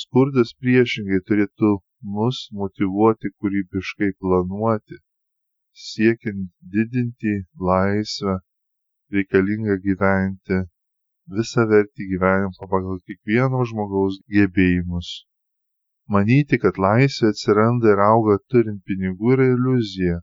Skurdas 0.04 0.56
priešingai 0.62 1.20
turėtų 1.28 1.74
mus 2.16 2.40
motivuoti 2.62 3.34
kūrybiškai 3.36 4.14
planuoti, 4.22 5.02
siekiant 5.84 6.50
didinti 6.76 7.34
laisvę, 7.70 8.36
reikalingą 9.16 9.78
gyventi 9.88 10.60
visą 11.38 11.66
vertį 11.72 12.10
gyvenimą 12.14 12.70
pagal 12.76 13.02
kiekvieno 13.10 13.64
žmogaus 13.72 14.22
gebėjimus. 14.38 15.12
Manyti, 16.16 16.62
kad 16.64 16.80
laisvė 16.88 17.34
atsiranda 17.34 17.94
ir 17.96 18.06
auga 18.08 18.38
turint 18.54 18.82
pinigų 18.90 19.36
yra 19.38 19.52
iliuzija, 19.56 20.22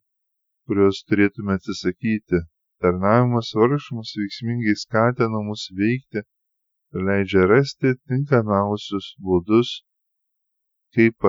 kurios 0.67 1.03
turėtume 1.09 1.59
atsisakyti, 1.59 2.45
Tarnavimas 2.83 3.49
vargšams 3.55 4.11
veiksmingai 4.19 4.73
skatina 4.79 5.41
mus 5.49 5.65
veikti 5.81 6.21
ir 6.95 7.05
leidžia 7.09 7.45
rasti 7.51 7.93
tinkamiausius 8.09 9.07
būdus, 9.27 9.71
kaip 10.97 11.29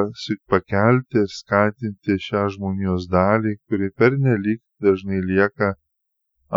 pakelti 0.51 1.21
ir 1.23 1.29
skatinti 1.37 2.17
šią 2.27 2.43
žmonijos 2.55 3.07
dalį, 3.13 3.55
kuri 3.67 3.89
pernelyg 3.99 4.61
dažnai 4.83 5.21
lieka 5.29 5.73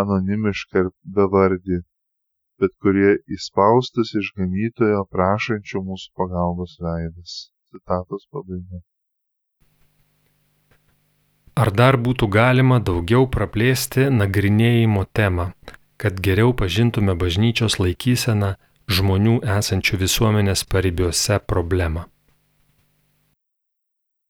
anonimiška 0.01 0.83
ir 0.83 0.89
bevardė, 1.17 1.79
bet 2.61 2.73
kurie 2.83 3.15
įspaustas 3.37 4.13
išganytojo 4.21 5.05
prašančio 5.13 5.83
mūsų 5.87 6.13
pagalbos 6.19 6.77
veidas. 6.83 7.39
Citatos 7.71 8.27
pabaiga. 8.31 8.79
Ar 11.57 11.71
dar 11.73 11.97
būtų 11.97 12.29
galima 12.29 12.77
daugiau 12.79 13.25
praplėsti 13.33 14.11
nagrinėjimo 14.13 15.07
temą, 15.19 15.49
kad 15.97 16.19
geriau 16.27 16.53
pažintume 16.53 17.15
bažnyčios 17.23 17.79
laikyseną 17.81 18.53
žmonių 18.97 19.39
esančių 19.57 19.99
visuomenės 20.03 20.63
paribiuose 20.69 21.39
problemą? 21.53 22.05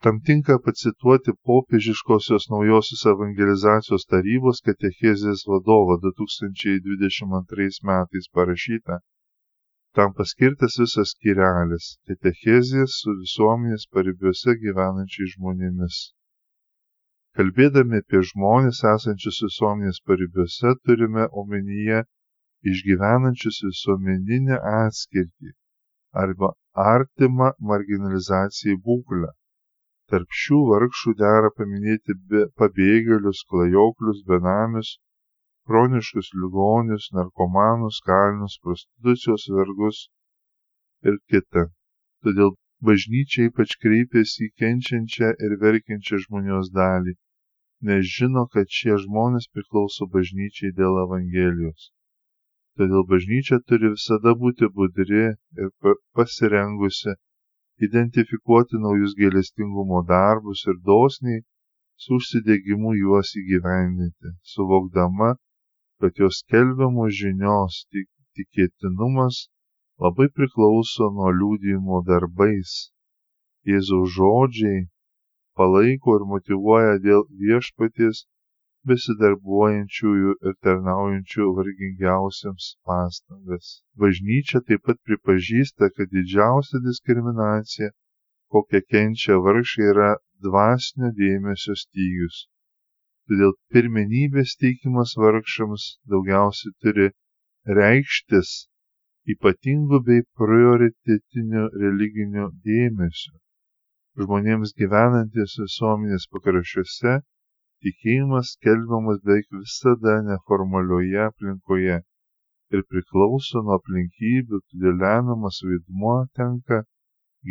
Tam 0.03 0.19
tinka 0.27 0.55
pacituoti 0.65 1.33
popiežiškosios 1.49 2.43
naujosios 2.53 2.99
evangelizacijos 3.11 4.03
tarybos 4.11 4.59
katechezės 4.67 5.39
vadovą 5.51 5.95
2022 6.03 7.79
metais 7.89 8.27
parašytą. 8.39 8.97
Tam 9.97 10.13
paskirtas 10.19 10.77
visas 10.81 11.15
skirelis- 11.15 11.87
katechezės 12.09 12.99
su 13.01 13.15
visuomenės 13.23 13.87
paribiuose 13.95 14.53
gyvenančiais 14.65 15.33
žmonėmis. 15.33 15.97
Kalbėdami 17.39 18.03
apie 18.03 18.21
žmones 18.33 18.83
esančius 18.91 19.41
visuomenės 19.47 20.03
paribiuose 20.11 20.75
turime 20.85 21.25
omenyje 21.43 22.03
išgyvenančius 22.73 23.59
visuomeninę 23.69 24.61
atskirtį 24.75 25.51
arba 26.25 26.53
artimą 26.85 27.51
marginalizacijai 27.73 28.77
būklę. 28.91 29.33
Tarp 30.11 30.35
šių 30.41 30.57
vargšų 30.71 31.13
dera 31.21 31.49
paminėti 31.55 32.13
pabėgėlius, 32.61 33.41
klajoklius, 33.51 34.21
benamius, 34.29 34.91
chroniškus 35.67 36.29
ligonius, 36.43 37.09
narkomanus, 37.17 37.97
kalinius, 38.07 38.55
prostitucijos 38.63 39.49
vergus, 39.57 40.05
ir 41.09 41.17
kita. 41.31 41.63
Todėl 42.23 42.55
bažnyčia 42.89 43.49
ypač 43.49 43.75
kreipiasi 43.83 44.47
į 44.47 44.53
kenčiančią 44.61 45.33
ir 45.47 45.57
verkiančią 45.63 46.21
žmonijos 46.23 46.71
dalį, 46.77 47.13
nes 47.89 48.09
žino, 48.15 48.47
kad 48.53 48.71
šie 48.79 48.97
žmonės 49.03 49.51
priklauso 49.53 50.07
bažnyčiai 50.15 50.73
dėl 50.79 51.03
Evangelijos. 51.03 51.91
Todėl 52.79 53.05
bažnyčia 53.11 53.59
turi 53.69 53.93
visada 53.93 54.33
būti 54.41 54.71
budri 54.79 55.23
ir 55.63 55.93
pasirengusi 56.17 57.17
identifikuoti 57.85 58.79
naujus 58.83 59.13
gailestingumo 59.19 59.99
darbus 60.13 60.63
ir 60.69 60.77
dosniai 60.89 61.43
su 62.03 62.17
užsidegimu 62.19 62.93
juos 63.01 63.33
įgyvendinti, 63.41 64.33
suvokdama, 64.53 65.29
kad 65.99 66.19
jos 66.21 66.41
skelbiamos 66.43 67.13
žinios 67.19 67.77
tikėtinumas 68.37 69.45
labai 70.05 70.27
priklauso 70.37 71.09
nuo 71.17 71.29
liūdėjimo 71.39 72.01
darbais. 72.09 72.73
Jėzaus 73.69 74.13
žodžiai 74.17 74.85
palaiko 75.57 76.17
ir 76.19 76.25
motivuoja 76.33 76.97
dėl 77.05 77.25
viešpaties 77.41 78.25
besidarbuojančiųjų 78.89 80.33
ir 80.49 80.55
tarnaujančių 80.67 81.47
vargingiausiams 81.59 82.67
pastangas. 82.89 83.71
Bažnyčia 84.03 84.61
taip 84.69 84.83
pat 84.89 85.01
pripažįsta, 85.09 85.89
kad 85.95 86.13
didžiausia 86.17 86.83
diskriminacija, 86.85 87.89
kokią 88.53 88.83
kenčia 88.93 89.39
vargšai, 89.47 89.89
yra 89.93 90.11
dvasinio 90.47 91.11
dėmesio 91.21 91.75
stygius. 91.83 92.45
Todėl 93.27 93.53
pirmenybės 93.75 94.55
teikimas 94.63 95.17
vargšams 95.19 95.91
daugiausiai 96.13 96.75
turi 96.83 97.11
reikštis 97.79 98.55
ypatingu 99.33 99.99
bei 100.07 100.23
prioritetiniu 100.39 101.63
religiniu 101.81 102.45
dėmesiu. 102.67 103.33
Žmonėms 104.21 104.71
gyvenantis 104.81 105.57
visuomenės 105.61 106.27
pakraščiuose 106.35 107.17
tikėjimas 107.85 108.53
skelbiamas 108.55 109.23
beveik 109.25 109.47
visada 109.61 110.15
neformalioje 110.29 111.23
aplinkoje 111.29 111.97
ir 112.75 112.83
priklauso 112.91 113.63
nuo 113.65 113.77
aplinkybių, 113.79 114.61
todėl 114.69 114.97
lemiamas 115.03 115.59
vaidmuo 115.67 116.17
tenka 116.39 116.81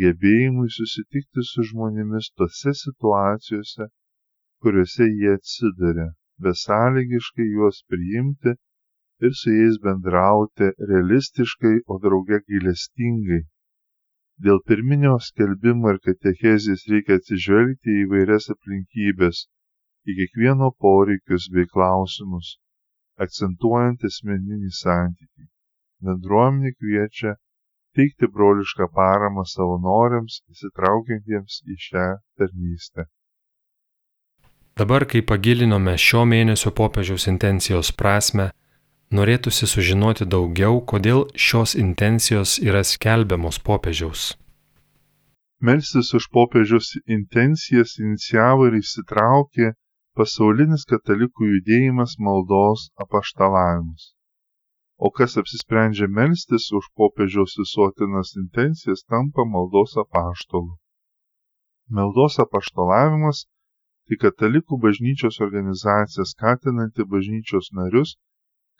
gebėjimui 0.01 0.69
susitikti 0.75 1.45
su 1.51 1.65
žmonėmis 1.71 2.29
tose 2.41 2.73
situacijose, 2.81 3.87
kuriuose 4.61 5.07
jie 5.09 5.33
atsiduria, 5.39 6.07
besąlygiškai 6.45 7.47
juos 7.55 7.81
priimti 7.93 8.53
ir 9.25 9.33
su 9.41 9.53
jais 9.53 9.77
bendrauti 9.85 10.69
realistiškai, 10.91 11.75
o 11.91 11.97
drauge 12.03 12.41
gailestingai. 12.49 13.41
Dėl 14.45 14.59
pirminio 14.69 15.15
skelbimo 15.27 15.95
ir 15.95 16.01
katechezės 16.07 16.85
reikia 16.91 17.17
atsižvelgti 17.19 17.95
į 18.01 18.09
vairias 18.11 18.51
aplinkybės, 18.53 19.47
į 20.07 20.15
kiekvieno 20.21 20.71
poreikius 20.83 21.49
bei 21.53 21.67
klausimus, 21.73 22.55
akcentuojant 23.25 24.05
asmeninį 24.07 24.71
santykį. 24.79 25.49
Bendruomenė 26.07 26.71
kviečia 26.77 27.35
teikti 27.97 28.29
brolišką 28.33 28.87
paramą 28.93 29.43
savanoriams 29.49 30.41
įsitraukiantiems 30.53 31.61
į 31.65 31.77
šią 31.87 32.07
tarnystę. 32.37 33.07
Dabar, 34.77 35.07
kai 35.09 35.23
pagilinome 35.25 35.95
šio 35.97 36.21
mėnesio 36.29 36.69
popiežiaus 36.77 37.25
intencijos 37.31 37.89
prasme, 37.97 38.51
norėtųsi 39.17 39.65
sužinoti 39.71 40.27
daugiau, 40.29 40.83
kodėl 40.91 41.23
šios 41.33 41.73
intencijos 41.81 42.59
yra 42.61 42.83
skelbiamos 42.85 43.57
popiežiaus. 43.69 44.35
Melstis 45.57 46.13
už 46.13 46.29
popiežiaus 46.29 46.91
intencijas 47.09 47.97
inicijavo 47.97 48.67
ir 48.69 48.77
įsitraukė 48.83 49.71
pasaulinis 50.19 50.85
katalikų 50.91 51.53
judėjimas 51.53 52.19
maldos 52.27 52.89
apaštalavimus 53.05 54.13
o 54.97 55.11
kas 55.17 55.37
apsisprendžia 55.41 56.07
melstis 56.09 56.63
už 56.77 56.85
popiežiaus 56.97 57.53
visuotinas 57.61 58.33
intencijas 58.41 59.01
tampa 59.11 59.43
maldos 59.45 59.91
apaštalu. 60.03 60.73
Maldos 61.97 62.39
apaštalavimas 62.45 63.45
tai 64.07 64.17
katalikų 64.23 64.79
bažnyčios 64.85 65.37
organizacija 65.45 66.25
skatinanti 66.33 67.05
bažnyčios 67.13 67.69
narius 67.77 68.15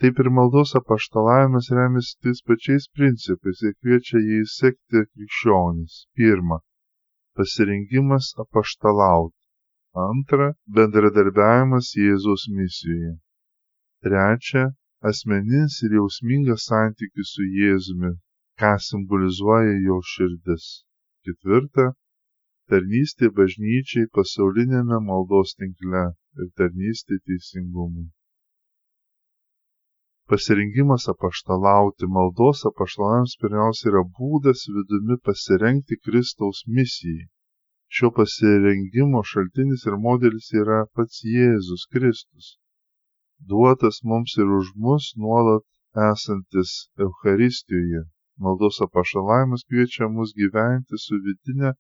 Taip 0.02 0.20
ir 0.24 0.30
maldos 0.34 0.72
apaštalavimas 0.80 1.68
remiasi 1.78 2.16
tais 2.26 2.40
pačiais 2.50 2.88
principais 2.98 3.60
ir 3.68 3.76
kviečia 3.82 4.22
jį 4.30 4.40
sekti 4.54 5.04
krikščionis. 5.10 5.98
Pirma, 6.18 6.58
pasirengimas 7.38 8.32
apaštalauti. 8.44 9.38
Antra, 10.08 10.48
bendradarbiavimas 10.78 11.92
Jėzaus 12.00 12.48
misijoje. 12.58 13.14
Trečia, 14.06 14.64
asmeninis 15.12 15.78
ir 15.86 15.98
jausmingas 16.00 16.66
santykis 16.72 17.36
su 17.36 17.46
Jėzumi, 17.60 18.16
ką 18.62 18.72
simbolizuoja 18.86 19.76
jo 19.88 19.96
širdis. 20.14 20.66
Ketvirta- 21.26 21.86
tarnystė 22.70 23.30
bažnyčiai 23.38 24.10
pasaulinėme 24.18 25.00
maldos 25.06 25.56
tinkle 25.62 26.04
ir 26.42 26.50
tarnystė 26.60 27.18
teisingumui. 27.30 28.06
Pasirengimas 30.32 31.08
apaštalauti 31.14 32.12
maldos 32.18 32.62
apaštalams 32.70 33.34
pirmiausia 33.42 33.90
yra 33.94 34.06
būdas 34.20 34.62
vidumi 34.76 35.18
pasirengti 35.30 35.98
Kristaus 36.06 36.62
misijai. 36.78 37.26
Šio 37.96 38.14
pasirengimo 38.20 39.26
šaltinis 39.34 39.90
ir 39.90 39.98
modelis 40.06 40.54
yra 40.62 40.80
pats 40.96 41.26
Jėzus 41.34 41.90
Kristus. 41.96 42.54
Duotas 43.50 44.04
mums 44.14 44.38
ir 44.38 44.58
už 44.62 44.72
mus 44.86 45.12
nuolat 45.18 45.68
esantis 46.12 46.80
Eucharistijoje. 47.06 48.08
Maldos 48.46 48.82
apaštalavimas 48.86 49.64
kviečia 49.70 50.08
mus 50.16 50.32
gyventi 50.42 50.98
su 51.06 51.20
vidinė 51.26 51.72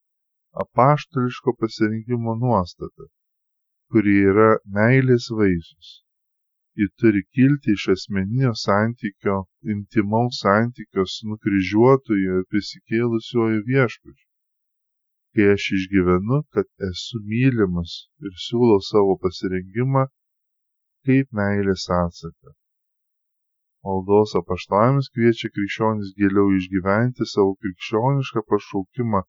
apaštališko 0.63 1.54
pasirinkimo 1.62 2.36
nuostata, 2.43 3.08
kuri 3.91 4.15
yra 4.32 4.50
meilės 4.78 5.30
vaisius. 5.39 5.91
Ji 6.80 6.88
turi 7.02 7.21
kilti 7.36 7.74
iš 7.78 7.88
asmeninio 7.95 8.52
santykio, 8.65 9.38
intimaus 9.76 10.43
santykio 10.43 11.08
su 11.13 11.32
nukryžiuotoju 11.32 12.38
ir 12.38 12.45
prisikėlusioju 12.54 13.65
viešpačiu. 13.71 14.28
Kai 15.34 15.50
aš 15.56 15.67
išgyvenu, 15.80 16.43
kad 16.54 16.67
esu 16.91 17.19
mylimas 17.34 17.97
ir 18.28 18.39
siūlau 18.45 18.80
savo 18.91 19.17
pasirinkimą 19.26 20.08
kaip 21.08 21.32
meilės 21.41 21.86
atsaką. 21.97 22.56
Maldos 23.88 24.34
apaštalavimas 24.39 25.08
kviečia 25.13 25.50
krikščionis 25.54 26.10
giliau 26.17 26.50
išgyventi 26.58 27.26
savo 27.34 27.54
krikščionišką 27.62 28.44
pašaukimą 28.52 29.22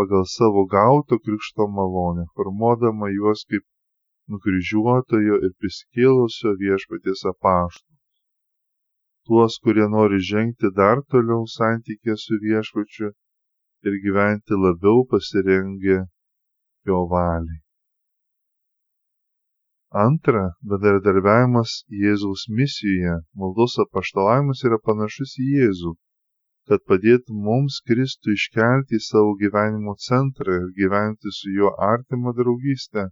pagal 0.00 0.24
savo 0.36 0.62
gauto 0.74 1.18
krikšto 1.24 1.66
malonę, 1.78 2.24
formuodama 2.34 3.08
juos 3.14 3.42
kaip 3.50 3.64
nukryžiuotojo 4.32 5.40
ir 5.46 5.52
prisikėlusio 5.60 6.52
viešpaties 6.62 7.24
apaštų. 7.32 7.88
Tuos, 9.26 9.58
kurie 9.64 9.88
nori 9.94 10.20
žengti 10.30 10.70
dar 10.78 11.02
toliau 11.14 11.42
santykė 11.56 12.16
su 12.24 12.38
viešpačiu 12.44 13.10
ir 13.90 13.98
gyventi 14.06 14.60
labiau 14.66 15.02
pasirengę 15.10 15.98
jo 16.90 17.02
valiai. 17.12 17.60
Antra, 19.90 20.52
bendradarbiavimas 20.62 21.70
Jėzaus 21.90 22.44
misijoje, 22.58 23.14
maldos 23.34 23.72
apaštalavimas 23.82 24.60
yra 24.68 24.76
panašus 24.78 25.32
į 25.42 25.46
Jėzų, 25.54 25.94
kad 26.70 26.84
padėtų 26.86 27.34
mums 27.46 27.80
Kristų 27.90 28.36
iškelti 28.36 29.00
į 29.00 29.02
savo 29.06 29.32
gyvenimo 29.40 29.96
centrą 29.98 30.60
ir 30.60 30.68
gyventi 30.76 31.34
su 31.34 31.50
juo 31.56 31.72
artimą 31.88 32.30
draugystę. 32.38 33.08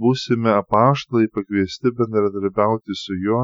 Būsime 0.00 0.56
apaštlai 0.62 1.28
pakviesti 1.28 1.92
bendradarbiauti 1.98 2.96
su 2.96 3.20
juo, 3.26 3.42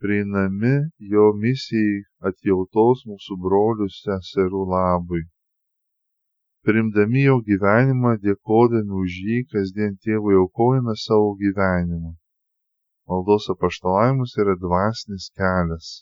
prieinami 0.00 0.74
jo 1.12 1.26
misijai 1.44 2.00
atjautos 2.30 3.04
mūsų 3.04 3.36
brolių 3.44 3.92
seserų 4.00 4.64
labui. 4.72 5.26
Primdami 6.68 7.26
jo 7.26 7.36
gyvenimą, 7.48 8.14
dėkodami 8.24 8.98
už 9.02 9.20
jį, 9.26 9.38
kasdien 9.52 9.98
tėvui 10.06 10.38
aukojame 10.44 10.96
savo 11.04 11.34
gyvenimą. 11.42 12.16
Maldos 13.08 13.50
apaštalavimus 13.56 14.38
yra 14.40 14.56
dvasinis 14.64 15.28
kelias 15.36 15.92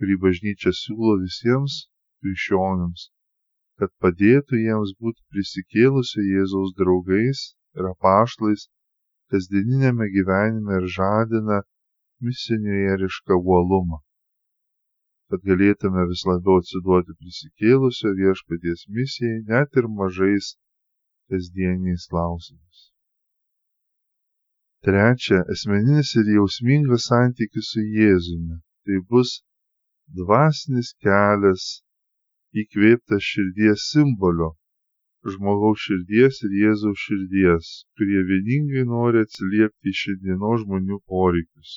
kurį 0.00 0.14
bažnyčia 0.20 0.70
siūlo 0.76 1.14
visiems 1.22 1.74
krikščionims, 2.24 3.02
kad 3.80 3.90
padėtų 4.04 4.60
jiems 4.60 4.94
būti 5.04 5.20
prisikėlusio 5.34 6.22
Jėzaus 6.26 6.70
draugais 6.78 7.42
ir 7.76 7.88
apaštlais 7.90 8.64
kasdieninėme 9.34 10.06
gyvenime 10.14 10.78
ir 10.78 10.86
žadina 10.94 11.58
misionierišką 12.28 13.38
uolumą, 13.42 14.00
kad 15.30 15.44
galėtume 15.50 16.04
vis 16.10 16.22
labiau 16.28 16.60
atsiduoti 16.60 17.16
prisikėlusio 17.20 18.12
viešpaties 18.20 18.86
misijai 18.98 19.38
net 19.50 19.80
ir 19.82 19.88
mažais 20.00 20.48
kasdieniais 21.30 22.06
klausimais. 22.12 22.80
Trečia, 24.86 25.42
asmeninis 25.54 26.14
ir 26.20 26.32
jausmingas 26.36 27.08
santykis 27.10 27.72
su 27.74 27.84
Jėzumi. 27.98 28.56
Tai 28.84 29.02
bus 29.12 29.36
dvasinis 30.20 30.94
kelias 31.04 31.66
įkvėptas 32.62 33.26
širdies 33.32 33.90
simbolio 33.92 34.54
žmogaus 35.28 35.80
širdies 35.84 36.38
ir 36.46 36.52
Jėzaus 36.58 37.00
širdies, 37.06 37.66
kurie 37.96 38.20
vieningai 38.28 38.84
nori 38.92 39.20
atsiliepti 39.26 39.92
į 39.92 39.98
šiandienos 40.02 40.62
žmonių 40.62 40.96
poreikius. 41.12 41.72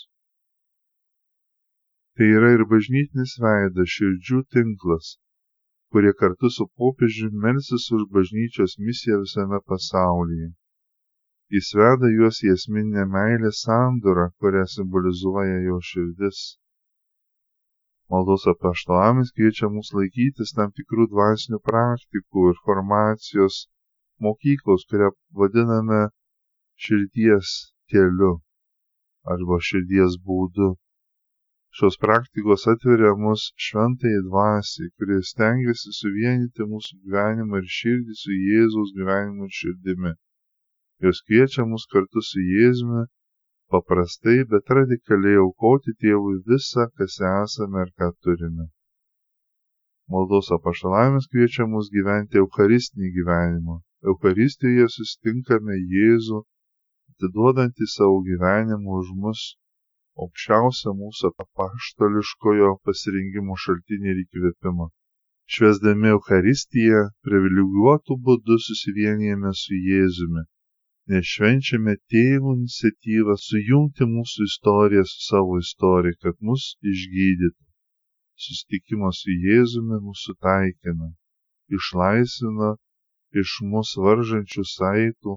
Tai 2.18 2.26
yra 2.38 2.50
ir 2.56 2.62
bažnytinis 2.72 3.32
veidas 3.44 3.94
širdžių 3.98 4.40
tinklas, 4.56 5.08
kurie 5.94 6.12
kartu 6.18 6.50
su 6.56 6.68
popiežiumi 6.82 7.40
melsis 7.46 7.88
už 7.98 8.04
bažnyčios 8.18 8.76
misiją 8.88 9.16
visame 9.22 9.60
pasaulyje. 9.72 10.50
Jis 11.56 11.70
veda 11.80 12.12
juos 12.12 12.42
į 12.46 12.52
esminę 12.54 13.06
meilę 13.16 13.50
sandorą, 13.62 14.28
kurią 14.42 14.66
simbolizuoja 14.76 15.58
jo 15.70 15.80
širdis. 15.90 16.44
Maldos 18.14 18.46
apaštalavimas 18.54 19.34
kviečia 19.38 19.72
mus 19.74 19.90
laikytis 19.98 20.54
tam 20.60 20.74
tikrų 20.78 21.10
dvasinių 21.16 21.60
praktikų 21.72 22.46
ir 22.52 22.62
formacijos 22.70 23.60
mokyklos, 24.28 24.86
kurią 24.90 25.10
vadiname 25.42 26.02
širdies 26.86 27.58
keliu 27.90 28.34
arba 29.36 29.62
širdies 29.72 30.22
būdu. 30.30 30.74
Šios 31.78 31.96
praktikos 32.02 32.68
atveria 32.70 33.12
mus 33.18 33.44
šventai 33.66 34.18
dvasiai, 34.28 34.92
kurie 34.98 35.16
stengiasi 35.30 35.94
suvienyti 36.00 36.68
mūsų 36.74 37.00
gyvenimą 37.06 37.62
ir 37.62 37.72
širdį 37.76 38.18
su 38.20 38.36
Jėzaus 38.40 38.92
gyvenimu 38.98 39.48
ir 39.48 39.56
širdimi. 39.60 40.12
Jos 41.06 41.22
kviečia 41.30 41.66
mus 41.72 41.88
kartu 41.94 42.22
su 42.28 42.44
Jėzumi 42.50 43.02
paprastai, 43.74 44.36
bet 44.52 44.70
radikaliai 44.80 45.40
aukoti 45.46 45.96
Dievui 46.06 46.36
visą, 46.52 46.86
kas 47.00 47.18
esame 47.32 47.88
ir 47.88 47.92
ką 47.98 48.12
turime. 48.22 48.70
Maldos 50.14 50.54
apaštalavimas 50.60 51.26
kviečia 51.34 51.66
mus 51.74 51.90
gyventi 51.98 52.42
Eucharistinį 52.44 53.10
gyvenimą. 53.18 53.80
Eucharistijoje 54.14 54.92
sustinkame 55.00 55.82
Jėzų, 55.98 56.46
atiduodantį 57.16 57.90
savo 57.98 58.22
gyvenimą 58.30 59.02
už 59.02 59.12
mus 59.26 59.44
aukščiausią 60.26 60.96
mūsų 61.02 61.34
apaštališkojo 61.46 62.72
pasirinkimo 62.86 63.60
šaltinį 63.66 64.14
ir 64.14 64.24
įkvėpimą. 64.26 64.90
Švesdami 65.58 66.14
Eucharistiją, 66.16 67.04
privilegijuotų 67.28 68.20
būdų 68.30 68.60
susivienijame 68.70 69.52
su 69.66 69.80
Jėzumi 69.92 70.48
nes 71.12 71.28
švenčiame 71.28 71.94
tėvų 72.12 72.52
iniciatyvą 72.58 73.34
sujungti 73.46 74.06
mūsų 74.12 74.46
istoriją 74.50 75.04
su 75.10 75.20
savo 75.26 75.58
istorija, 75.64 76.16
kad 76.24 76.38
mus 76.50 76.68
išgydytų. 76.92 77.64
Susitikimas 78.44 79.20
su 79.24 79.36
Jėzumi 79.48 80.00
mūsų 80.06 80.36
taikina, 80.46 81.10
išlaisvina 81.78 82.70
iš 83.42 83.58
mūsų 83.74 84.06
varžančių 84.06 84.64
saitų 84.76 85.36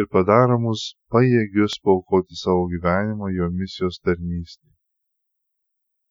ir 0.00 0.06
padaro 0.12 0.56
mus 0.62 0.82
pajėgius 1.12 1.78
paukoti 1.88 2.36
savo 2.44 2.64
gyvenimą 2.72 3.28
jo 3.34 3.46
misijos 3.58 3.96
tarnystėje. 4.06 4.74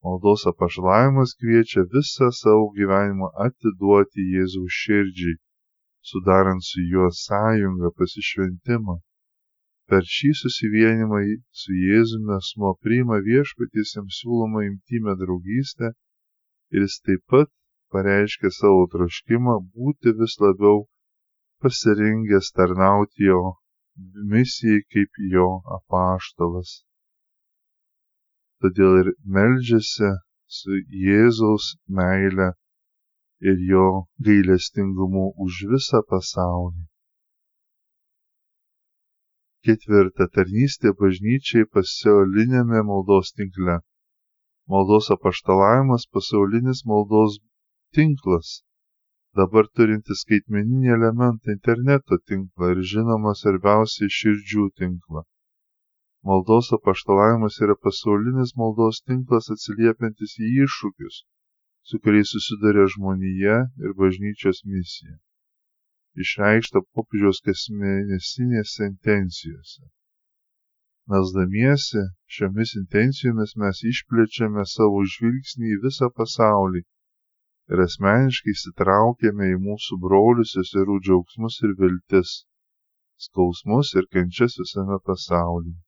Maldos 0.05 0.45
apašlavimas 0.51 1.33
kviečia 1.41 1.83
visą 1.93 2.29
savo 2.39 2.65
gyvenimą 2.77 3.29
atiduoti 3.45 4.25
Jėzaus 4.35 4.77
širdžiai 4.83 5.35
sudarant 6.09 6.63
su 6.69 6.81
juo 6.91 7.09
sąjungą 7.19 7.89
pasišventimą. 7.99 8.95
Per 9.89 10.05
šį 10.15 10.31
susivienimą 10.41 11.21
su 11.61 11.73
Jėzumi 11.85 12.33
asmo 12.37 12.71
priima 12.85 13.17
viešpaties 13.27 13.93
jam 13.97 14.07
siūlomą 14.17 14.63
imtymę 14.69 15.13
draugystę 15.21 15.91
ir 16.73 16.85
jis 16.85 16.97
taip 17.05 17.21
pat 17.33 17.51
pareiškia 17.93 18.53
savo 18.59 18.87
troškimą 18.95 19.59
būti 19.77 20.15
vis 20.21 20.39
labiau 20.45 20.87
pasirengęs 21.61 22.49
tarnauti 22.57 23.29
jo 23.29 23.43
misijai 24.31 24.81
kaip 24.91 25.21
jo 25.33 25.47
apaštalas. 25.77 26.71
Todėl 28.61 28.99
ir 29.01 29.09
meldžiasi 29.37 30.11
su 30.57 30.79
Jėzaus 31.05 31.71
meile 31.99 32.49
ir 33.49 33.57
jo 33.69 33.87
gailestingumu 34.27 35.25
už 35.45 35.63
visą 35.71 36.01
pasaulį. 36.11 36.85
Ketvirta 39.65 40.27
tarnystė 40.35 40.93
bažnyčiai 41.01 41.65
pasaulinėme 41.75 42.83
maldos 42.89 43.33
tinkle. 43.37 43.79
Maldos 44.69 45.09
apaštalavimas 45.15 46.05
pasaulinis 46.13 46.83
maldos 46.91 47.39
tinklas, 47.97 48.61
dabar 49.39 49.67
turintis 49.77 50.21
skaitmeninį 50.23 50.91
elementą 50.95 51.53
interneto 51.53 52.17
tinklą 52.31 52.69
ir 52.73 52.81
žinoma 52.91 53.33
svarbiausiai 53.39 54.13
širdžių 54.17 54.67
tinklą. 54.81 55.23
Maldos 56.29 56.71
apaštalavimas 56.77 57.59
yra 57.65 57.75
pasaulinis 57.87 58.53
maldos 58.61 59.01
tinklas 59.09 59.51
atsiliepiantis 59.55 60.37
į 60.45 60.51
iššūkius, 60.67 61.17
su 61.89 61.99
kuriais 62.05 62.31
susiduria 62.35 62.87
žmonija 62.95 63.57
ir 63.83 63.97
bažnyčios 63.99 64.63
misija. 64.75 65.19
Išreikšta 66.25 66.81
popiežiaus 66.95 67.43
kasmėnesinėse 67.49 68.87
intencijose. 68.87 69.85
Melsdamiesi 71.11 72.07
šiomis 72.37 72.71
intencijomis 72.81 73.53
mes 73.61 73.83
išplečiame 73.91 74.63
savo 74.77 75.03
žvilgsnį 75.15 75.75
į 75.75 75.81
visą 75.83 76.09
pasaulį 76.21 76.81
ir 77.73 77.81
asmeniškai 77.85 78.53
įsitraukėme 78.57 79.47
į 79.53 79.55
mūsų 79.67 79.97
brolius 80.03 80.53
seserų 80.57 80.99
džiaugsmus 81.07 81.57
ir 81.67 81.73
viltis, 81.79 82.33
skausmus 83.27 83.93
ir 83.99 84.07
kančias 84.15 84.59
visame 84.61 84.97
pasaulyje. 85.09 85.79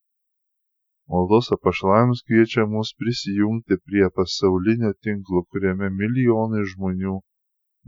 Maldos 1.13 1.51
apašlavimas 1.55 2.23
kviečia 2.28 2.65
mus 2.71 2.89
prisijungti 3.01 3.78
prie 3.89 4.09
pasaulinio 4.19 4.91
tinklo, 5.07 5.43
kuriame 5.51 5.88
milijonai 6.01 6.63
žmonių 6.73 7.13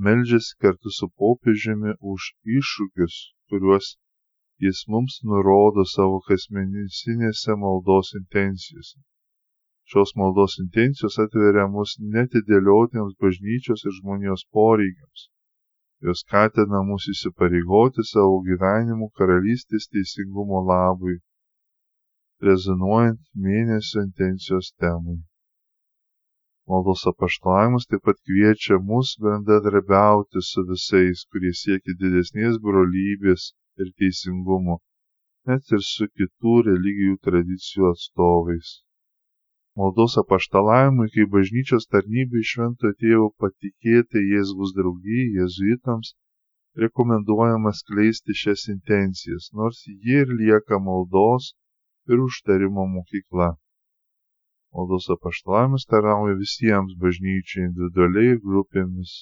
meldžiasi 0.05 0.53
kartu 0.63 0.93
su 0.97 1.09
popiežiumi 1.21 1.97
už 2.11 2.29
iššūkius, 2.59 3.15
kuriuos 3.49 3.89
jis 4.65 4.79
mums 4.93 5.19
nurodo 5.31 5.83
savo 5.95 6.21
kasmėnesinėse 6.29 7.57
maldos 7.63 8.13
intencijose. 8.21 8.99
Šios 9.89 10.11
maldos 10.21 10.55
intencijos 10.61 11.15
atveria 11.23 11.65
mus 11.75 11.95
netidėliotiems 12.15 13.15
bažnyčios 13.23 13.85
ir 13.87 13.93
žmonijos 13.99 14.43
poreikiams. 14.57 15.21
Jos 16.07 16.19
skatina 16.23 16.81
mus 16.89 17.07
įsipareigoti 17.13 18.03
savo 18.09 18.35
gyvenimu 18.49 19.07
karalystės 19.19 19.87
teisingumo 19.95 20.59
labui, 20.67 21.15
rezonuojant 22.49 23.23
mėnesio 23.47 24.03
intencijos 24.05 24.69
temai. 24.83 25.17
Maldos 26.69 27.07
apaštalavimas 27.11 27.89
taip 27.89 28.03
pat 28.09 28.21
kviečia 28.29 28.77
mus 28.91 29.15
bendradarbiauti 29.25 30.43
su 30.49 30.63
visais, 30.69 31.23
kurie 31.31 31.55
siekia 31.61 31.97
didesnės 32.03 32.61
brolybės 32.67 33.47
ir 33.81 33.89
teisingumo, 34.03 34.77
net 35.49 35.75
ir 35.77 35.81
su 35.89 36.07
kitų 36.21 36.55
religijų 36.69 37.17
tradicijų 37.29 37.89
atstovais. 37.95 38.75
Maldos 39.79 40.17
apaštalavimui 40.21 41.07
kaip 41.13 41.29
bažnyčios 41.35 41.85
tarnybai 41.93 42.41
šventojo 42.51 42.95
tėvo 43.03 43.27
patikėti 43.43 44.23
Jėzus 44.31 44.73
draugijai, 44.77 45.27
jėzuitams, 45.37 46.09
rekomenduojama 46.83 47.71
skleisti 47.79 48.35
šias 48.41 48.65
intencijas, 48.73 49.49
nors 49.61 49.79
ji 49.87 50.19
ir 50.23 50.35
lieka 50.41 50.81
maldos 50.89 51.53
ir 52.11 52.25
užtarimo 52.27 52.85
mokykla. 52.97 53.49
Maldos 54.75 55.09
apaštalavimas 55.15 55.87
tarauja 55.93 56.35
visiems 56.43 56.99
bažnyčiai 57.05 57.67
individualiai 57.69 58.33
ir 58.35 58.43
grupėmis 58.49 59.15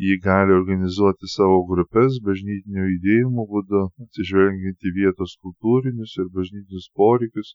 ji 0.00 0.16
gali 0.26 0.52
organizuoti 0.56 1.28
savo 1.36 1.56
grupes 1.70 2.20
bažnytinio 2.28 2.84
judėjimo 2.90 3.42
būdu, 3.54 3.80
atsižvelgiant 4.04 4.86
į 4.88 4.92
vietos 4.98 5.34
kultūrinius 5.44 6.14
ir 6.22 6.30
bažnytinius 6.36 6.86
poreikius. 7.00 7.50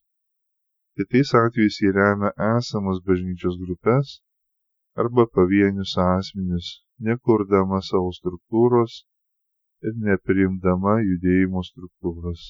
Kitais 0.95 1.29
atvejais 1.35 1.75
jie 1.81 1.91
remia 1.91 2.29
esamas 2.55 3.01
bažnyčios 3.07 3.55
grupės 3.63 4.11
arba 5.03 5.25
pavienius 5.37 5.95
asmenis, 6.03 6.67
nekurdama 7.07 7.81
savo 7.87 8.13
struktūros 8.17 8.93
ir 9.87 9.97
nepriimdama 10.05 10.93
judėjimo 11.07 11.63
struktūros. 11.69 12.45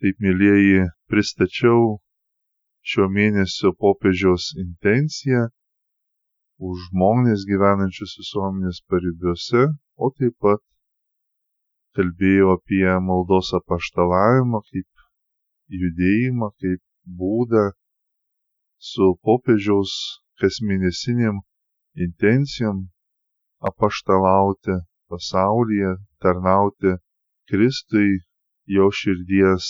Taip, 0.00 0.16
mėlyjeji, 0.24 0.86
pristačiau 1.12 1.84
šio 2.92 3.10
mėnesio 3.18 3.74
popiežiaus 3.84 4.48
intenciją 4.64 5.44
už 6.70 6.88
žmonės 6.88 7.44
gyvenančius 7.50 8.16
visuomenės 8.22 8.80
paribiuose, 8.88 9.68
o 10.00 10.10
taip 10.16 10.34
pat 10.40 10.64
kalbėjo 11.98 12.56
apie 12.56 12.88
maldos 13.10 13.52
apaštalavimą 13.60 14.64
kaip 14.70 15.01
judėjimą, 15.80 16.48
kaip 16.60 16.80
būdą 17.20 17.64
su 18.90 19.08
popiežiaus 19.26 19.92
kasmėnesiniam 20.42 21.40
intencijom 22.06 22.86
apaštalauti 23.70 24.78
pasaulyje, 25.12 25.92
tarnauti 26.22 26.96
Kristui, 27.50 28.22
jo 28.76 28.88
širdies 29.00 29.68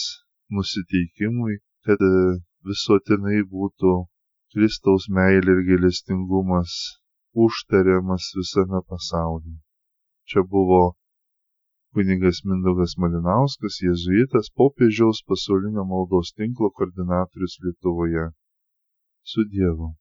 nusiteikimui, 0.56 1.58
kad 1.86 2.02
visuotinai 2.68 3.42
būtų 3.52 3.92
Kristaus 4.54 5.08
meilė 5.18 5.56
ir 5.56 5.62
gailestingumas 5.68 6.72
užtariamas 7.44 8.28
visame 8.38 8.82
pasaulyje. 8.88 9.58
Čia 10.28 10.44
buvo 10.54 10.82
kunigas 11.94 12.40
Mindaugas 12.48 12.94
Malinauskas, 13.04 13.80
jėzuitas, 13.84 14.52
popiežiaus 14.58 15.20
pasaulinio 15.28 15.84
maldos 15.94 16.32
tinklo 16.36 16.72
koordinatorius 16.78 17.58
Lietuvoje. 17.64 18.30
Su 19.32 19.44
Dievu. 19.52 19.92